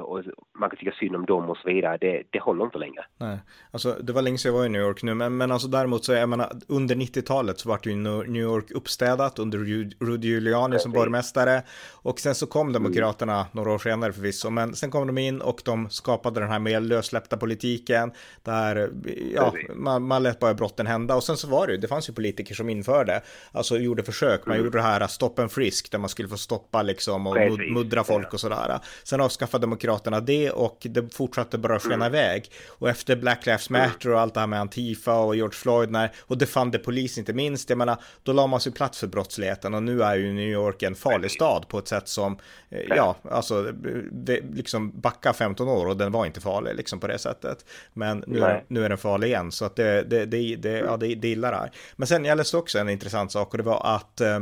och 0.00 0.22
man 0.58 0.70
kan 0.70 0.78
tycka 0.78 0.92
synd 0.92 1.16
om 1.16 1.26
dem 1.26 1.50
och 1.50 1.56
så 1.56 1.68
vidare. 1.68 1.98
Det, 2.00 2.22
det 2.30 2.40
håller 2.40 2.64
inte 2.64 2.78
längre. 2.78 3.04
Nej, 3.16 3.38
alltså 3.70 3.96
det 4.02 4.12
var 4.12 4.22
länge 4.22 4.38
sedan 4.38 4.52
jag 4.52 4.58
var 4.58 4.66
i 4.66 4.68
New 4.68 4.82
York 4.82 5.02
nu, 5.02 5.14
men, 5.14 5.36
men 5.36 5.52
alltså 5.52 5.68
däremot 5.68 6.04
så, 6.04 6.12
jag 6.12 6.28
menar, 6.28 6.52
under 6.68 6.94
90-talet 6.94 7.60
så 7.60 7.68
var 7.68 7.80
det 7.82 7.90
ju 7.90 7.96
New 7.96 8.42
York 8.42 8.70
uppstädat 8.70 9.38
under 9.38 9.58
Rudy 10.04 10.28
Giuliani 10.28 10.78
som 10.78 10.92
borgmästare 10.92 11.62
och 11.92 12.20
sen 12.20 12.34
så 12.34 12.46
kom 12.46 12.72
Demokraterna 12.72 13.34
mm. 13.34 13.46
några 13.52 13.72
år 13.72 13.78
senare 13.78 14.12
förvisso, 14.12 14.50
men 14.50 14.74
sen 14.74 14.90
kom 14.90 15.06
de 15.06 15.18
in 15.18 15.40
och 15.40 15.62
de 15.64 15.90
skapade 15.90 16.40
den 16.40 16.48
här 16.48 16.58
mer 16.58 16.80
lössläppta 16.80 17.36
politiken 17.36 18.12
där, 18.42 18.90
ja, 19.34 19.54
man, 19.74 20.02
man 20.02 20.22
lät 20.22 20.38
bara 20.38 20.54
brotten 20.54 20.86
hända 20.86 21.14
och 21.14 21.24
sen 21.24 21.36
så 21.36 21.48
var 21.48 21.66
det 21.66 21.72
ju, 21.72 21.78
det 21.78 21.88
fanns 21.88 22.08
ju 22.08 22.12
politiker 22.12 22.54
som 22.54 22.68
införde, 22.68 23.22
alltså 23.52 23.78
gjorde 23.78 24.02
försök, 24.02 24.46
man 24.46 24.54
mm. 24.54 24.64
gjorde 24.64 24.78
det 24.78 24.82
här 24.82 25.06
stopp 25.06 25.38
and 25.38 25.52
frisk 25.52 25.90
där 25.90 25.98
man 25.98 26.08
skulle 26.08 26.28
få 26.28 26.36
stoppa 26.36 26.82
liksom 26.82 27.26
och 27.26 27.36
muddra 27.72 28.04
folk 28.04 28.32
och 28.32 28.40
sådär. 28.40 28.78
Sen 29.04 29.20
avskaffade 29.20 29.66
Demokraterna 29.76 30.20
det 30.20 30.50
och 30.50 30.78
det 30.80 31.14
fortsatte 31.14 31.58
bara 31.58 31.78
skena 31.78 31.94
mm. 31.94 32.14
iväg. 32.14 32.50
Och 32.68 32.88
efter 32.88 33.16
Black 33.16 33.46
Lives 33.46 33.70
mm. 33.70 33.82
Matter 33.82 34.10
och 34.10 34.20
allt 34.20 34.34
det 34.34 34.40
här 34.40 34.46
med 34.46 34.60
Antifa 34.60 35.18
och 35.18 35.36
George 35.36 35.54
Floyd 35.54 35.90
när, 35.90 36.12
och 36.20 36.38
Defund 36.38 36.82
Polis 36.84 37.18
inte 37.18 37.32
minst, 37.32 37.70
jag 37.70 37.78
menar, 37.78 37.96
då 38.22 38.32
la 38.32 38.46
man 38.46 38.60
sig 38.60 38.72
plats 38.72 38.98
för 38.98 39.06
brottsligheten 39.06 39.74
och 39.74 39.82
nu 39.82 40.02
är 40.02 40.16
ju 40.16 40.32
New 40.32 40.48
York 40.48 40.82
en 40.82 40.94
farlig 40.94 41.30
stad 41.30 41.68
på 41.68 41.78
ett 41.78 41.88
sätt 41.88 42.08
som, 42.08 42.38
eh, 42.70 42.80
ja, 42.88 43.16
alltså, 43.30 43.72
det, 44.12 44.40
liksom 44.54 45.00
backa 45.00 45.32
15 45.32 45.68
år 45.68 45.86
och 45.86 45.96
den 45.96 46.12
var 46.12 46.26
inte 46.26 46.40
farlig 46.40 46.74
liksom 46.76 47.00
på 47.00 47.06
det 47.06 47.18
sättet. 47.18 47.64
Men 47.92 48.24
nu, 48.26 48.40
är, 48.40 48.64
nu 48.68 48.84
är 48.84 48.88
den 48.88 48.98
farlig 48.98 49.26
igen, 49.26 49.52
så 49.52 49.64
att 49.64 49.76
det, 49.76 50.02
det, 50.02 50.24
det, 50.24 50.56
det, 50.56 50.78
ja, 50.78 50.96
det, 50.96 51.14
det 51.14 51.28
illa 51.28 51.50
där. 51.50 51.70
Men 51.96 52.06
sen, 52.06 52.24
jag 52.24 52.38
läste 52.38 52.56
också 52.56 52.78
en 52.78 52.88
intressant 52.88 53.32
sak 53.32 53.50
och 53.50 53.58
det 53.58 53.64
var 53.64 53.94
att, 53.94 54.20
eh, 54.20 54.36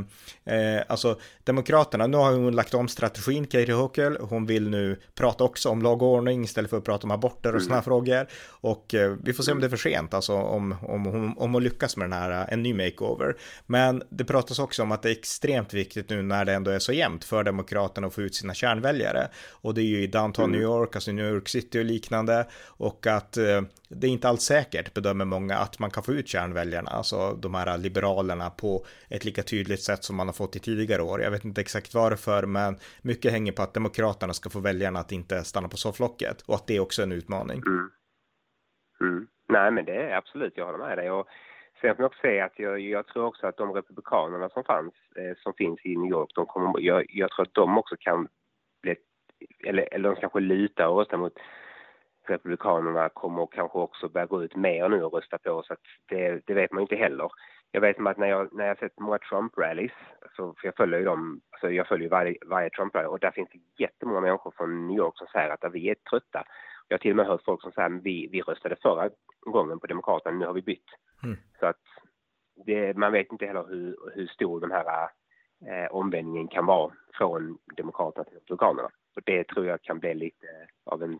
eh 0.44 0.83
alltså, 0.88 1.18
Demokraterna, 1.44 2.07
nu 2.07 2.16
har 2.16 2.33
hon 2.33 2.57
lagt 2.57 2.75
om 2.75 2.88
strategin, 2.88 3.47
Katie 3.47 3.75
Hochul, 3.75 4.18
hon 4.20 4.47
vill 4.47 4.70
nu 4.70 5.01
prata 5.24 5.44
också 5.44 5.68
om 5.68 5.82
lag 5.82 6.02
och 6.02 6.08
ordning 6.08 6.44
istället 6.44 6.70
för 6.70 6.78
att 6.78 6.84
prata 6.84 7.06
om 7.06 7.10
aborter 7.10 7.48
och 7.48 7.54
mm. 7.54 7.64
sådana 7.64 7.82
frågor. 7.82 8.26
Och 8.46 8.94
eh, 8.94 9.16
vi 9.22 9.32
får 9.32 9.42
se 9.42 9.52
om 9.52 9.60
det 9.60 9.66
är 9.66 9.70
för 9.70 9.76
sent, 9.76 10.14
alltså 10.14 10.34
om, 10.34 10.74
om, 10.82 11.06
om, 11.06 11.38
om 11.38 11.54
hon 11.54 11.62
lyckas 11.62 11.96
med 11.96 12.10
den 12.10 12.18
här, 12.18 12.30
eh, 12.30 12.52
en 12.52 12.62
ny 12.62 12.74
makeover. 12.74 13.37
Men 13.66 14.02
det 14.10 14.24
pratas 14.24 14.58
också 14.58 14.82
om 14.82 14.92
att 14.92 15.02
det 15.02 15.08
är 15.08 15.12
extremt 15.12 15.74
viktigt 15.74 16.10
nu 16.10 16.22
när 16.22 16.44
det 16.44 16.52
ändå 16.52 16.70
är 16.70 16.78
så 16.78 16.92
jämnt 16.92 17.24
för 17.24 17.44
Demokraterna 17.44 18.06
att 18.06 18.14
få 18.14 18.22
ut 18.22 18.34
sina 18.34 18.54
kärnväljare. 18.54 19.28
Och 19.50 19.74
det 19.74 19.80
är 19.80 19.87
ju 19.87 20.02
i 20.02 20.06
downtown 20.06 20.44
mm. 20.44 20.60
New 20.60 20.62
York, 20.62 20.94
alltså 20.94 21.12
New 21.12 21.28
York 21.28 21.48
City 21.48 21.80
och 21.80 21.84
liknande. 21.84 22.46
Och 22.66 23.06
att 23.06 23.37
eh, 23.37 23.62
det 23.96 24.07
är 24.07 24.11
inte 24.11 24.28
alls 24.28 24.42
säkert, 24.42 24.94
bedömer 24.94 25.24
många, 25.24 25.54
att 25.54 25.78
man 25.78 25.90
kan 25.90 26.02
få 26.02 26.12
ut 26.12 26.28
kärnväljarna, 26.28 26.90
alltså 26.90 27.33
de 27.33 27.54
här 27.54 27.78
liberalerna 27.78 28.50
på 28.50 28.85
ett 29.11 29.24
lika 29.24 29.42
tydligt 29.42 29.83
sätt 29.83 30.04
som 30.04 30.16
man 30.16 30.28
har 30.28 30.33
fått 30.33 30.57
i 30.57 30.59
tidigare 30.59 31.02
år. 31.02 31.20
Jag 31.20 31.30
vet 31.30 31.44
inte 31.44 31.61
exakt 31.61 31.94
varför, 31.94 32.46
men 32.46 32.76
mycket 33.02 33.33
hänger 33.33 33.52
på 33.52 33.62
att 33.62 33.74
Demokraterna 33.74 34.33
ska 34.33 34.50
få 34.50 34.61
väljarna 34.61 34.98
att 35.00 35.12
inte 35.12 35.44
stanna 35.44 35.68
på 35.68 35.76
sofflocket 35.76 36.42
och 36.48 36.54
att 36.54 36.66
det 36.66 36.76
är 36.76 36.80
också 36.80 37.02
är 37.02 37.07
en 37.07 37.12
utmaning. 37.12 37.62
Mm. 37.66 37.90
Mm. 39.00 39.26
Nej, 39.48 39.70
men 39.70 39.85
det 39.85 39.96
är 39.96 40.16
absolut, 40.16 40.52
jag 40.57 40.66
håller 40.66 40.87
med 40.87 40.98
dig. 40.98 41.11
Och 41.11 41.26
sen 41.80 41.96
får 41.96 42.02
man 42.02 42.07
också 42.07 42.20
säga 42.20 42.44
att 42.44 42.59
jag, 42.59 42.80
jag, 42.80 43.07
tror 43.07 43.24
också 43.24 43.46
att 43.46 43.57
de 43.57 43.72
republikanerna 43.72 44.48
som 44.48 44.64
fanns, 44.64 44.94
eh, 45.16 45.37
som 45.42 45.54
finns 45.54 45.80
i 45.85 45.96
New 45.96 46.11
York, 46.11 46.30
de 46.35 46.46
kommer, 46.46 46.80
jag, 46.80 47.07
jag 47.09 47.30
tror 47.30 47.46
att 47.46 47.54
de 47.54 47.78
också 47.78 47.96
kan 48.00 48.28
bli, 48.83 48.96
eller, 49.66 49.94
eller 49.94 50.09
de 50.09 50.20
kanske 50.20 50.40
lutar 50.40 50.87
och 50.87 50.98
röstar 50.98 51.16
mot 51.16 51.38
Republikanerna 52.26 53.08
kommer 53.08 53.46
kanske 53.46 53.78
också 53.78 54.08
börja 54.08 54.26
gå 54.26 54.42
ut 54.42 54.56
mer 54.56 54.88
nu 54.88 55.02
och 55.04 55.12
rösta 55.14 55.38
på 55.38 55.62
så 55.62 55.72
att 55.72 55.80
det, 56.08 56.46
det 56.46 56.54
vet 56.54 56.72
man 56.72 56.82
inte 56.82 56.96
heller. 56.96 57.30
Jag 57.70 57.80
vet 57.80 58.00
att 58.06 58.18
när 58.18 58.26
jag, 58.26 58.52
när 58.52 58.66
jag 58.66 58.78
sett 58.78 59.00
många 59.00 59.18
Trump-rallys, 59.18 59.92
för 60.37 60.54
jag 60.62 60.76
följer 60.76 60.98
ju 60.98 61.04
dem, 61.04 61.40
alltså 61.50 61.70
jag 61.70 61.87
följer 61.87 62.08
varje, 62.08 62.37
varje 62.46 62.68
Trump-rally 62.68 63.06
och 63.06 63.18
där 63.18 63.30
finns 63.30 63.48
det 63.52 63.82
jättemånga 63.82 64.20
människor 64.20 64.54
från 64.56 64.88
New 64.88 64.96
York 64.96 65.18
som 65.18 65.26
säger 65.26 65.50
att 65.50 65.74
vi 65.74 65.90
är 65.90 65.94
trötta. 65.94 66.44
Jag 66.88 66.94
har 66.94 67.00
till 67.00 67.10
och 67.10 67.16
med 67.16 67.26
hört 67.26 67.44
folk 67.44 67.62
som 67.62 67.72
säger 67.72 67.90
att 67.90 68.02
vi, 68.02 68.28
vi 68.32 68.40
röstade 68.42 68.76
förra 68.82 69.10
gången 69.40 69.80
på 69.80 69.87
Demokraterna, 69.87 70.38
nu 70.38 70.46
har 70.46 70.52
vi 70.52 70.62
bytt. 70.62 70.90
Mm. 71.24 71.37
Så 71.60 71.66
att 71.66 71.82
det, 72.66 72.96
man 72.96 73.12
vet 73.12 73.32
inte 73.32 73.46
heller 73.46 73.66
hur, 73.68 73.96
hur 74.14 74.26
stor 74.26 74.60
den 74.60 74.70
här 74.70 75.08
eh, 75.66 75.90
omvändningen 75.90 76.48
kan 76.48 76.66
vara 76.66 76.92
från 77.14 77.58
Demokraterna 77.76 78.24
till 78.24 78.34
Republikanerna. 78.34 78.88
Och 79.16 79.22
det 79.24 79.44
tror 79.44 79.66
jag 79.66 79.82
kan 79.82 79.98
bli 79.98 80.14
lite 80.14 80.46
av 80.84 81.02
en 81.02 81.18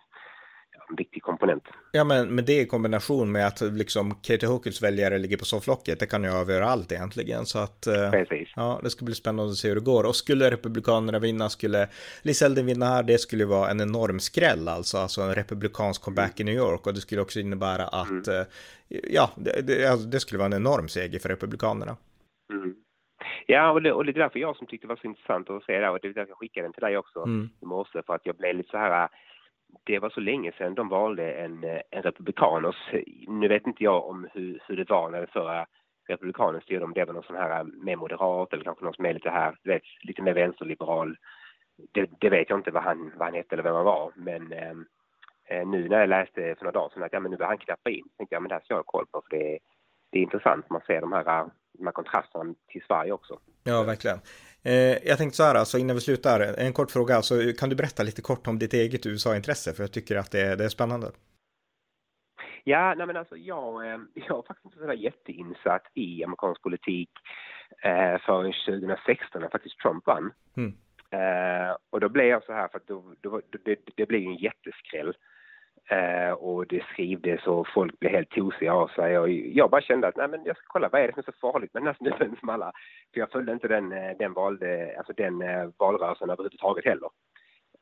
en 0.89 0.97
viktig 0.97 1.23
komponent. 1.23 1.65
Ja, 1.93 2.05
men, 2.05 2.35
men 2.35 2.45
det 2.45 2.61
i 2.61 2.67
kombination 2.67 3.33
med 3.33 3.47
att 3.47 3.61
liksom 3.61 4.15
Katie 4.15 4.49
Hookels 4.49 4.83
väljare 4.83 5.19
ligger 5.19 5.37
på 5.37 5.45
sofflocket, 5.45 6.01
det 6.01 6.07
kan 6.07 6.25
ju 6.25 6.31
avgöra 6.31 6.67
allt 6.67 6.93
egentligen. 6.93 7.47
Så 7.47 7.59
att, 7.59 7.87
eh, 7.87 8.11
Precis. 8.11 8.49
ja, 8.57 8.81
det 8.83 8.91
ska 8.91 9.05
bli 9.05 9.15
spännande 9.15 9.53
att 9.53 9.57
se 9.57 9.69
hur 9.69 9.75
det 9.75 9.81
går. 9.81 10.05
Och 10.07 10.17
skulle 10.17 10.51
Republikanerna 10.51 11.19
vinna, 11.19 11.49
skulle 11.49 11.89
Liz 12.23 12.43
Elden 12.43 12.67
vinna 12.67 12.87
här, 12.87 13.03
det 13.03 13.19
skulle 13.19 13.45
vara 13.45 13.71
en 13.71 13.81
enorm 13.81 14.21
skräll 14.21 14.69
alltså, 14.69 14.99
alltså 14.99 15.23
en 15.23 15.35
republikansk 15.35 16.03
comeback 16.03 16.41
i 16.41 16.45
New 16.45 16.55
York. 16.55 16.87
Och 16.87 16.95
det 16.95 17.01
skulle 17.01 17.21
också 17.21 17.41
innebära 17.41 17.85
att, 17.85 18.27
mm. 18.29 18.41
Eh, 18.41 18.47
ja, 18.89 19.31
det, 19.37 19.67
det, 19.67 20.11
det, 20.11 20.21
skulle 20.21 20.39
vara 20.39 20.47
en 20.47 20.61
enorm 20.63 20.89
seger 20.89 21.19
för 21.19 21.29
Republikanerna. 21.29 21.97
Mm. 22.53 22.75
Ja, 23.47 23.71
och 23.71 23.83
det, 23.83 23.93
och 23.93 24.05
det 24.05 24.11
är 24.11 24.13
därför 24.13 24.39
jag 24.39 24.57
som 24.57 24.67
tyckte 24.67 24.87
det 24.87 24.89
var 24.89 24.97
så 24.97 25.07
intressant 25.07 25.51
att 25.51 25.65
se 25.65 25.79
det 25.79 25.91
och 25.91 25.99
det 26.03 26.09
är 26.09 26.13
därför 26.13 26.31
jag 26.31 26.39
skickade 26.39 26.67
den 26.67 26.73
till 26.73 26.83
dig 26.83 26.99
också 26.99 27.23
mm. 27.23 27.49
i 27.63 27.65
morse 27.65 28.03
för 28.07 28.15
att 28.15 28.27
jag 28.27 28.37
blev 28.37 28.57
lite 28.57 28.71
så 28.71 28.79
här 28.79 29.09
det 29.85 29.99
var 29.99 30.11
så 30.11 30.21
länge 30.21 30.53
sedan 30.53 30.75
de 30.75 30.89
valde 30.89 31.33
en, 31.33 31.65
eh, 31.65 31.81
en 31.91 32.03
republikan. 32.03 32.65
Och 32.65 32.75
nu 33.29 33.49
vet 33.49 33.67
inte 33.67 33.85
jag 33.85 34.09
om 34.09 34.29
hur, 34.33 34.63
hur 34.69 34.77
det 34.77 34.91
var 34.91 35.11
när 35.11 35.19
den 35.19 35.29
förra 35.33 35.67
republikanen 36.09 36.61
styrde, 36.61 36.85
om 36.85 36.93
det 36.93 37.05
var 37.05 37.15
någon 37.15 37.23
sån 37.23 37.37
här 37.37 37.61
eh, 37.61 37.65
mer 37.65 37.97
moderat 37.97 38.53
eller 38.53 38.65
kanske 38.65 38.85
någon 38.85 38.95
som 38.95 39.07
är 39.07 39.15
lite 39.15 39.31
här, 39.31 39.57
vet, 39.63 39.83
lite 40.03 40.23
mer 40.23 40.35
vänsterliberal. 40.35 41.17
Det, 41.93 42.11
det, 42.21 42.31
vet 42.31 42.51
jag 42.51 42.59
inte 42.59 42.71
vad 42.71 42.83
han, 42.83 43.13
vad 43.17 43.27
han 43.27 43.35
hette 43.35 43.55
eller 43.55 43.63
vem 43.63 43.75
han 43.75 43.85
var, 43.85 44.13
men 44.15 44.53
ehm, 44.53 44.87
eh, 45.49 45.67
nu 45.67 45.89
när 45.89 46.01
jag 46.01 46.09
läste 46.09 46.55
för 46.55 46.65
några 46.65 46.81
dagar 46.81 46.89
sedan 46.89 47.03
att 47.03 47.13
ja, 47.13 47.21
men 47.21 47.31
nu 47.31 47.37
börjar 47.37 47.49
han 47.49 47.59
knappa 47.59 47.91
in, 47.91 48.05
tänkte 48.17 48.35
jag 48.35 48.43
men 48.43 48.49
det 48.49 48.55
här 48.55 48.63
ska 48.63 48.75
jag 48.75 48.79
ha 48.79 48.85
koll 48.85 49.07
på 49.07 49.23
för 49.29 49.37
det, 49.37 49.59
det 50.11 50.19
är 50.19 50.23
intressant, 50.23 50.71
man 50.71 50.81
ser 50.87 51.01
de 51.01 51.13
här, 51.13 51.41
eh, 51.41 51.47
de 51.73 51.87
här 51.87 51.93
kontrasterna 51.93 52.55
till 52.69 52.83
Sverige 52.87 53.13
också. 53.13 53.39
Ja, 53.65 53.83
verkligen. 53.83 54.19
Eh, 54.65 55.09
jag 55.09 55.19
tänkte 55.19 55.37
så 55.37 55.43
här, 55.43 55.55
alltså 55.55 55.79
innan 55.79 55.97
vi 55.97 56.01
slutar, 56.01 56.41
en 56.59 56.73
kort 56.73 56.91
fråga. 56.91 57.17
Alltså, 57.17 57.35
kan 57.59 57.69
du 57.69 57.77
berätta 57.77 58.03
lite 58.03 58.23
kort 58.23 58.47
om 58.47 58.59
ditt 58.59 58.75
eget 58.75 59.07
USA-intresse? 59.07 59.73
För 59.73 59.83
jag 59.83 59.93
tycker 59.93 60.17
att 60.17 60.31
det 60.33 60.41
är, 60.41 60.57
det 60.57 60.65
är 60.65 60.69
spännande. 60.69 61.07
Ja, 62.65 62.95
nej 62.95 63.07
men 63.07 63.17
alltså 63.17 63.37
jag, 63.37 63.87
eh, 63.87 63.99
jag 64.15 64.35
har 64.35 64.43
faktiskt 64.43 64.65
inte 64.65 64.87
varit 64.87 65.01
jätteinsatt 65.01 65.83
i 65.95 66.25
amerikansk 66.25 66.63
politik 66.63 67.11
eh, 67.83 68.19
förrän 68.27 68.53
2016 68.67 69.41
när 69.41 69.49
faktiskt 69.49 69.79
Trump 69.79 70.07
vann. 70.07 70.33
Mm. 70.57 70.75
Eh, 71.11 71.77
och 71.91 72.01
då 72.01 72.09
blev 72.09 72.27
jag 72.27 72.45
så 72.45 72.53
här 72.53 72.69
för 72.69 72.79
att 72.79 72.87
då, 72.87 73.15
då, 73.21 73.41
det, 73.65 73.79
det 73.97 74.07
blev 74.07 74.23
en 74.23 74.37
jätteskräll 74.37 75.15
Eh, 75.91 76.33
och 76.33 76.67
det 76.67 76.85
skrivdes 76.85 77.47
och 77.47 77.69
folk 77.75 77.99
blev 77.99 78.13
helt 78.13 78.31
tosiga 78.31 78.75
av 78.75 78.89
sig 78.89 79.19
och 79.19 79.31
jag 79.31 79.71
bara 79.71 79.81
kände 79.81 80.09
att 80.09 80.17
nej 80.17 80.29
men 80.29 80.45
jag 80.45 80.57
ska 80.57 80.67
kolla 80.67 80.89
vad 80.89 81.01
är 81.01 81.07
det 81.07 81.13
som 81.13 81.21
är 81.27 81.33
så 81.33 81.53
farligt 81.53 81.75
med 81.75 81.83
den 81.83 81.87
här 81.87 81.95
snubben 81.95 82.37
som 82.41 82.49
alla, 82.49 82.73
för 83.13 83.21
jag 83.21 83.31
följde 83.31 83.53
inte 83.53 83.69
den, 83.69 83.93
eh, 83.93 84.17
den, 84.19 84.33
valde, 84.33 84.95
alltså 84.99 85.13
den 85.13 85.43
eh, 85.43 85.69
valrörelsen 85.79 86.31
överhuvudtaget 86.31 86.85
heller. 86.85 87.09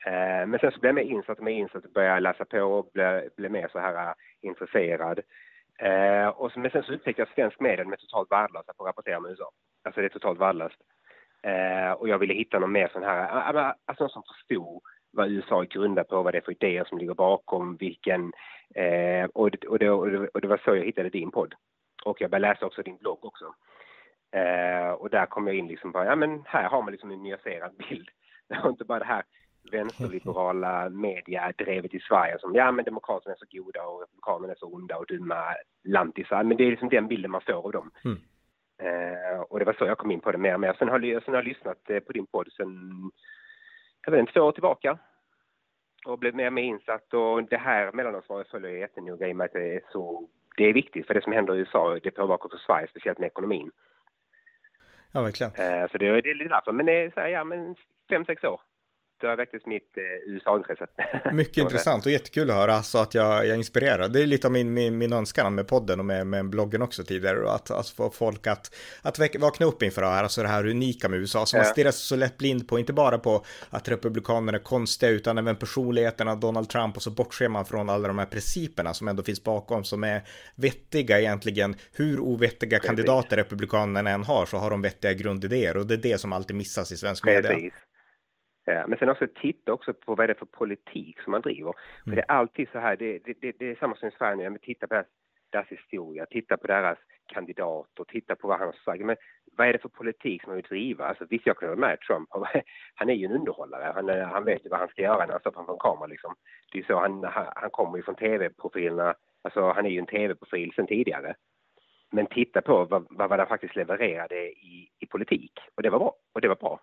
Eh, 0.06 0.46
men 0.46 0.58
sen 0.58 0.72
så 0.72 0.80
blev 0.80 0.88
jag 0.88 1.06
mer 1.06 1.14
insatt 1.16 1.38
och 1.38 1.44
mer 1.44 1.52
insatt 1.52 1.84
och 1.84 1.92
började 1.92 2.20
läsa 2.20 2.44
på 2.44 2.58
och 2.58 2.90
blev, 2.94 3.28
blev 3.36 3.50
mer 3.50 3.68
så 3.72 3.78
här 3.78 4.14
intresserad. 4.40 5.20
Eh, 5.78 6.28
och 6.28 6.52
så, 6.52 6.60
men 6.60 6.70
sen 6.70 6.82
så 6.82 6.92
upptäckte 6.92 7.22
jag 7.22 7.28
svensk 7.28 7.60
media 7.60 7.84
är 7.84 7.96
totalt 7.96 8.30
värdelösa 8.30 8.72
på 8.72 8.84
att 8.84 8.88
rapportera 8.88 9.16
om 9.16 9.26
USA. 9.26 9.50
Alltså 9.84 10.00
det 10.00 10.06
är 10.06 10.08
totalt 10.08 10.40
värdelöst. 10.40 10.78
Eh, 11.42 11.92
och 11.92 12.08
jag 12.08 12.18
ville 12.18 12.34
hitta 12.34 12.58
någon 12.58 12.72
mer 12.72 12.88
sån 12.92 13.02
här, 13.02 13.74
alltså 13.86 14.04
någon 14.04 14.10
som 14.10 14.22
förstod 14.22 14.82
vad 15.12 15.30
USA 15.30 15.62
är 15.62 15.66
grundat 15.66 16.08
på, 16.08 16.22
vad 16.22 16.34
det 16.34 16.38
är 16.38 16.42
för 16.42 16.52
idéer 16.52 16.84
som 16.84 16.98
ligger 16.98 17.14
bakom, 17.14 17.76
vilken... 17.76 18.32
Eh, 18.74 19.24
och, 19.34 19.50
det, 19.50 19.66
och, 19.66 19.78
det, 19.78 19.90
och, 19.90 20.40
det, 20.40 20.48
var 20.48 20.60
så 20.64 20.76
jag 20.76 20.84
hittade 20.84 21.08
din 21.10 21.30
podd. 21.30 21.54
Och 22.04 22.20
jag 22.20 22.30
började 22.30 22.48
läsa 22.48 22.66
också 22.66 22.82
din 22.82 22.96
blogg 22.96 23.24
också. 23.24 23.54
Eh, 24.32 24.90
och 24.90 25.10
där 25.10 25.26
kom 25.26 25.46
jag 25.46 25.56
in 25.56 25.68
liksom 25.68 25.92
på, 25.92 26.04
ja 26.04 26.16
men 26.16 26.42
här 26.46 26.68
har 26.68 26.82
man 26.82 26.90
liksom 26.90 27.10
en 27.10 27.22
nyanserad 27.22 27.76
bild. 27.76 28.08
Det 28.48 28.60
var 28.62 28.70
inte 28.70 28.84
bara 28.84 28.98
det 28.98 29.04
här 29.04 29.22
vänsterliberala 29.70 30.88
mediadrevet 30.88 31.94
i 31.94 32.00
Sverige 32.00 32.38
som 32.38 32.54
ja 32.54 32.72
men 32.72 32.84
demokraterna 32.84 33.34
är 33.34 33.38
så 33.38 33.46
goda 33.58 33.82
och 33.82 34.00
republikanerna 34.00 34.52
är 34.52 34.56
så 34.58 34.66
onda 34.66 34.96
och 34.96 35.06
dumma 35.06 35.54
lantisar. 35.84 36.44
Men 36.44 36.56
det 36.56 36.64
är 36.64 36.70
liksom 36.70 36.88
den 36.88 37.08
bilden 37.08 37.30
man 37.30 37.40
får 37.40 37.52
av 37.52 37.72
dem. 37.72 37.90
Mm. 38.04 38.18
Eh, 38.82 39.40
och 39.40 39.58
det 39.58 39.64
var 39.64 39.72
så 39.72 39.84
jag 39.84 39.98
kom 39.98 40.10
in 40.10 40.20
på 40.20 40.32
det 40.32 40.38
mer 40.38 40.54
och 40.54 40.60
mer. 40.60 40.76
Sen 40.78 40.88
har, 40.88 41.00
sen 41.00 41.34
har 41.34 41.40
jag 41.42 41.44
lyssnat 41.44 41.90
eh, 41.90 42.00
på 42.00 42.12
din 42.12 42.26
podd 42.26 42.52
sen 42.52 42.92
jag 44.04 44.12
vet 44.12 44.20
inte, 44.20 44.32
två 44.32 44.40
år 44.40 44.52
tillbaka. 44.52 44.98
Och 46.06 46.18
blev 46.18 46.34
mer 46.34 46.46
och 46.46 46.52
mer 46.52 46.62
insatt. 46.62 47.14
Och 47.14 47.44
det 47.44 47.56
här 47.56 47.92
mellanårsvalet 47.92 48.48
följer 48.48 48.70
jag 48.70 48.80
jättenoga 48.80 49.28
i 49.28 49.32
och 49.32 49.36
med 49.36 49.44
att 49.44 49.52
det 49.52 49.74
är 49.74 49.80
så 49.92 50.28
det 50.56 50.64
är 50.64 50.72
viktigt 50.72 51.06
för 51.06 51.14
det 51.14 51.22
som 51.22 51.32
händer 51.32 51.54
i 51.54 51.58
USA, 51.58 51.98
det 52.02 52.10
påverkar 52.10 52.46
också 52.46 52.58
Sverige, 52.58 52.88
speciellt 52.88 53.18
med 53.18 53.26
ekonomin. 53.26 53.70
Ja, 55.12 55.22
verkligen. 55.22 55.52
Eh, 55.52 55.90
så 55.90 55.98
det, 55.98 56.20
det 56.20 56.30
är 56.30 56.34
lite 56.34 56.48
därför, 56.48 56.72
men 56.72 56.86
det 56.86 56.92
är 56.92 57.10
så 57.10 57.20
här, 57.20 57.28
ja 57.28 57.44
men 57.44 57.76
fem, 58.08 58.24
sex 58.24 58.44
år 58.44 58.60
har 59.26 59.36
väcktes 59.36 59.66
mitt 59.66 59.96
eh, 59.96 60.32
USA-intresse. 60.32 60.86
Mycket 61.32 61.56
intressant 61.56 62.06
och 62.06 62.12
jättekul 62.12 62.50
att 62.50 62.56
höra 62.56 62.82
så 62.82 62.98
att 62.98 63.14
jag, 63.14 63.46
jag 63.46 63.56
inspirerar. 63.56 64.08
Det 64.08 64.22
är 64.22 64.26
lite 64.26 64.46
av 64.46 64.52
min, 64.52 64.74
min, 64.74 64.98
min 64.98 65.12
önskan 65.12 65.54
med 65.54 65.68
podden 65.68 65.98
och 65.98 66.06
med, 66.06 66.26
med 66.26 66.48
bloggen 66.48 66.82
också 66.82 67.04
tidigare. 67.04 67.50
Att 67.50 67.70
alltså, 67.70 67.94
få 67.94 68.10
folk 68.10 68.46
att, 68.46 68.74
att 69.02 69.18
väck, 69.18 69.36
vakna 69.40 69.66
upp 69.66 69.82
inför 69.82 70.02
det 70.02 70.08
här, 70.08 70.22
alltså 70.22 70.42
det 70.42 70.48
här 70.48 70.66
unika 70.66 71.08
med 71.08 71.18
USA 71.18 71.46
som 71.46 71.56
ja. 71.56 71.64
man 71.64 71.72
stirrar 71.72 71.90
så 71.90 72.16
lätt 72.16 72.38
blind 72.38 72.68
på, 72.68 72.78
inte 72.78 72.92
bara 72.92 73.18
på 73.18 73.44
att 73.70 73.88
republikanerna 73.88 74.58
är 74.58 74.62
konstiga 74.62 75.12
utan 75.12 75.38
även 75.38 75.56
personligheterna, 75.56 76.34
Donald 76.34 76.68
Trump 76.68 76.96
och 76.96 77.02
så 77.02 77.10
bortser 77.10 77.48
man 77.48 77.64
från 77.64 77.90
alla 77.90 78.08
de 78.08 78.18
här 78.18 78.26
principerna 78.26 78.94
som 78.94 79.08
ändå 79.08 79.22
finns 79.22 79.44
bakom 79.44 79.84
som 79.84 80.04
är 80.04 80.22
vettiga 80.54 81.20
egentligen. 81.20 81.76
Hur 81.92 82.20
ovettiga 82.20 82.78
kandidater 82.78 83.36
republikanerna 83.36 84.10
än 84.10 84.24
har 84.24 84.46
så 84.46 84.56
har 84.56 84.70
de 84.70 84.82
vettiga 84.82 85.12
grundidéer 85.12 85.76
och 85.76 85.86
det 85.86 85.94
är 85.94 85.98
det 85.98 86.18
som 86.18 86.32
alltid 86.32 86.56
missas 86.56 86.92
i 86.92 86.96
svensk 86.96 87.24
media. 87.24 87.70
Eh, 88.66 88.82
men 88.88 88.98
sen 88.98 89.08
också 89.08 89.26
titta 89.34 89.72
också 89.72 89.94
på 89.94 90.14
vad 90.14 90.28
det 90.28 90.32
är 90.32 90.38
för 90.38 90.46
politik 90.46 91.20
som 91.20 91.30
man 91.30 91.40
driver. 91.40 91.72
Mm. 91.72 91.74
För 92.04 92.16
det 92.16 92.24
är 92.28 92.34
alltid 92.34 92.68
så 92.68 92.78
här, 92.78 92.96
det, 92.96 93.18
det, 93.18 93.52
det 93.58 93.70
är 93.70 93.74
samma 93.74 93.96
som 93.96 94.08
i 94.08 94.12
Sverige 94.18 94.50
nu, 94.50 94.58
titta 94.58 94.86
på 94.86 94.94
deras, 94.94 95.06
deras 95.50 95.68
historia, 95.68 96.26
titta 96.26 96.56
på 96.56 96.66
deras 96.66 96.98
kandidater, 97.26 98.04
titta 98.04 98.36
på 98.36 98.48
vad 98.48 98.58
han 98.58 98.66
har 98.66 98.76
sagt. 98.84 99.04
Men 99.04 99.16
vad 99.56 99.68
är 99.68 99.72
det 99.72 99.78
för 99.78 99.88
politik 99.88 100.42
som 100.42 100.50
man 100.50 100.56
vill 100.56 100.64
driva? 100.64 101.06
Alltså 101.06 101.24
visst, 101.30 101.46
jag 101.46 101.58
kan 101.58 101.68
vara 101.68 101.78
med 101.78 102.00
Trump, 102.00 102.28
han 102.94 103.08
är 103.08 103.14
ju 103.14 103.26
en 103.26 103.32
underhållare, 103.32 103.92
han, 103.94 104.08
han 104.08 104.44
vet 104.44 104.64
ju 104.64 104.68
vad 104.68 104.80
han 104.80 104.88
ska 104.88 105.02
göra 105.02 105.26
när 105.26 105.32
han 105.32 105.40
står 105.40 105.52
framför 105.52 105.72
en 105.72 105.78
kamera 105.78 106.06
liksom. 106.06 106.34
Det 106.72 106.78
är 106.78 106.82
så, 106.82 106.98
han, 106.98 107.24
han 107.54 107.70
kommer 107.70 107.96
ju 107.96 108.02
från 108.02 108.14
tv-profilerna, 108.14 109.14
alltså 109.42 109.72
han 109.72 109.86
är 109.86 109.90
ju 109.90 109.98
en 109.98 110.06
tv-profil 110.06 110.72
sen 110.76 110.86
tidigare. 110.86 111.34
Men 112.10 112.26
titta 112.26 112.60
på 112.60 112.84
vad, 112.84 113.06
vad, 113.10 113.30
vad 113.30 113.38
han 113.38 113.48
faktiskt 113.48 113.76
levererade 113.76 114.36
i, 114.50 114.88
i 114.98 115.06
politik, 115.06 115.52
och 115.74 115.82
det 115.82 115.90
var 115.90 115.98
bra, 115.98 116.14
och 116.32 116.40
det 116.40 116.48
var 116.48 116.56
bra 116.56 116.80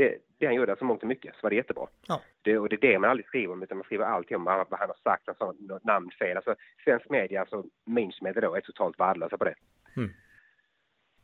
det, 0.00 0.18
det 0.38 0.46
han 0.46 0.54
gjorde, 0.54 0.72
alltså 0.72 0.84
mångt 0.84 1.02
och 1.02 1.08
mycket, 1.08 1.34
så 1.34 1.40
var 1.42 1.50
det 1.50 1.56
jättebra. 1.56 1.86
Ja. 2.08 2.20
Det, 2.42 2.58
och 2.58 2.68
det 2.68 2.76
är 2.76 2.92
det 2.92 2.98
man 2.98 3.10
aldrig 3.10 3.26
skriver 3.26 3.52
om, 3.52 3.62
utan 3.62 3.78
man 3.78 3.84
skriver 3.84 4.04
alltid 4.04 4.36
om 4.36 4.44
vad, 4.44 4.66
vad 4.70 4.80
han 4.80 4.88
har 4.88 5.10
sagt, 5.10 5.28
alltså 5.28 5.54
något 5.58 5.84
namnfel. 5.84 6.36
Alltså 6.36 6.54
svensk 6.84 7.10
media, 7.10 7.40
alltså 7.40 7.64
mainstream 7.86 8.34
då, 8.40 8.54
är 8.54 8.60
totalt 8.60 9.00
värdelösa 9.00 9.38
på 9.38 9.44
det. 9.44 9.54
Mm. 9.96 10.10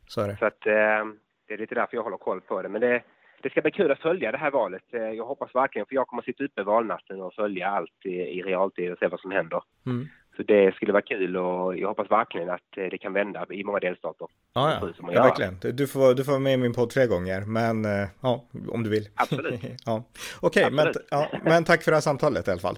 Så 0.07 0.21
är 0.21 0.27
det. 0.27 0.37
Så 0.37 0.45
att 0.45 0.65
eh, 0.65 1.05
det 1.47 1.53
är 1.53 1.57
lite 1.57 1.75
därför 1.75 1.97
jag 1.97 2.03
håller 2.03 2.17
koll 2.17 2.41
på 2.41 2.61
det. 2.61 2.69
Men 2.69 2.81
det, 2.81 3.03
det 3.41 3.49
ska 3.49 3.61
bli 3.61 3.71
kul 3.71 3.91
att 3.91 4.01
följa 4.01 4.31
det 4.31 4.37
här 4.37 4.51
valet. 4.51 4.93
Eh, 4.93 5.01
jag 5.01 5.25
hoppas 5.25 5.55
verkligen, 5.55 5.85
för 5.85 5.95
jag 5.95 6.07
kommer 6.07 6.21
att 6.21 6.25
sitta 6.25 6.43
uppe 6.43 6.63
valnatten 6.63 7.21
och 7.21 7.33
följa 7.33 7.67
allt 7.67 8.05
i, 8.05 8.09
i 8.09 8.41
realtid 8.41 8.91
och 8.91 8.99
se 8.99 9.07
vad 9.07 9.19
som 9.19 9.31
händer. 9.31 9.63
Mm. 9.85 10.07
Så 10.37 10.43
det 10.43 10.75
skulle 10.75 10.91
vara 10.91 11.01
kul 11.01 11.37
och 11.37 11.77
jag 11.77 11.87
hoppas 11.87 12.11
verkligen 12.11 12.49
att 12.49 12.77
eh, 12.77 12.85
det 12.91 12.97
kan 12.97 13.13
vända 13.13 13.45
i 13.49 13.63
många 13.63 13.79
delstater. 13.79 14.27
Ja, 14.53 14.79
ja. 14.81 14.89
ja 15.11 15.23
verkligen. 15.23 15.57
Du 15.75 15.87
får, 15.87 16.13
du 16.13 16.23
får 16.23 16.31
vara 16.31 16.39
med 16.39 16.53
i 16.53 16.57
min 16.57 16.73
podd 16.73 16.89
tre 16.89 17.05
gånger, 17.05 17.41
men 17.41 17.85
eh, 17.85 18.07
ja, 18.21 18.45
om 18.69 18.83
du 18.83 18.89
vill. 18.89 19.09
Absolut. 19.15 19.61
ja. 19.85 20.03
Okej, 20.41 20.65
okay, 20.65 20.75
men, 20.75 20.93
ja, 21.09 21.27
men 21.43 21.63
tack 21.63 21.83
för 21.83 21.91
det 21.91 21.95
här 21.95 22.01
samtalet 22.01 22.47
i 22.47 22.51
alla 22.51 22.59
fall. 22.59 22.77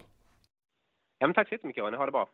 Ja, 1.19 1.27
men 1.27 1.33
tack 1.33 1.47
så 1.47 1.53
jättemycket, 1.53 1.83
Ronny. 1.83 1.97
Ha 1.97 2.05
det 2.05 2.11
bra. 2.11 2.29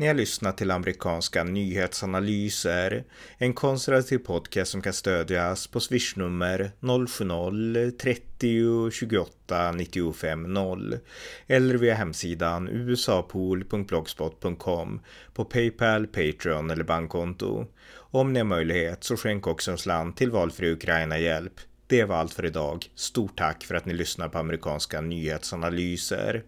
Ni 0.00 0.06
har 0.06 0.14
lyssnat 0.14 0.56
till 0.56 0.70
amerikanska 0.70 1.44
nyhetsanalyser, 1.44 3.04
en 3.38 3.52
konservativ 3.52 4.18
podcast 4.18 4.70
som 4.70 4.82
kan 4.82 4.92
stödjas 4.92 5.66
på 5.66 5.80
swishnummer 5.80 6.70
070-30 6.80 8.90
28 8.90 9.72
95 9.72 10.52
0 10.52 10.98
eller 11.46 11.74
via 11.74 11.94
hemsidan 11.94 12.68
usapool.blogspot.com 12.68 15.00
på 15.34 15.44
Paypal, 15.44 16.06
Patreon 16.06 16.70
eller 16.70 16.84
bankkonto. 16.84 17.66
Om 17.94 18.32
ni 18.32 18.38
har 18.38 18.46
möjlighet 18.46 19.04
så 19.04 19.16
skänk 19.16 19.46
också 19.46 19.70
en 19.70 19.78
slant 19.78 20.16
till 20.16 20.30
valfri 20.30 20.72
Ukraina-hjälp. 20.72 21.54
Det 21.86 22.04
var 22.04 22.16
allt 22.16 22.34
för 22.34 22.46
idag. 22.46 22.86
Stort 22.94 23.38
tack 23.38 23.64
för 23.64 23.74
att 23.74 23.86
ni 23.86 23.94
lyssnar 23.94 24.28
på 24.28 24.38
amerikanska 24.38 25.00
nyhetsanalyser. 25.00 26.42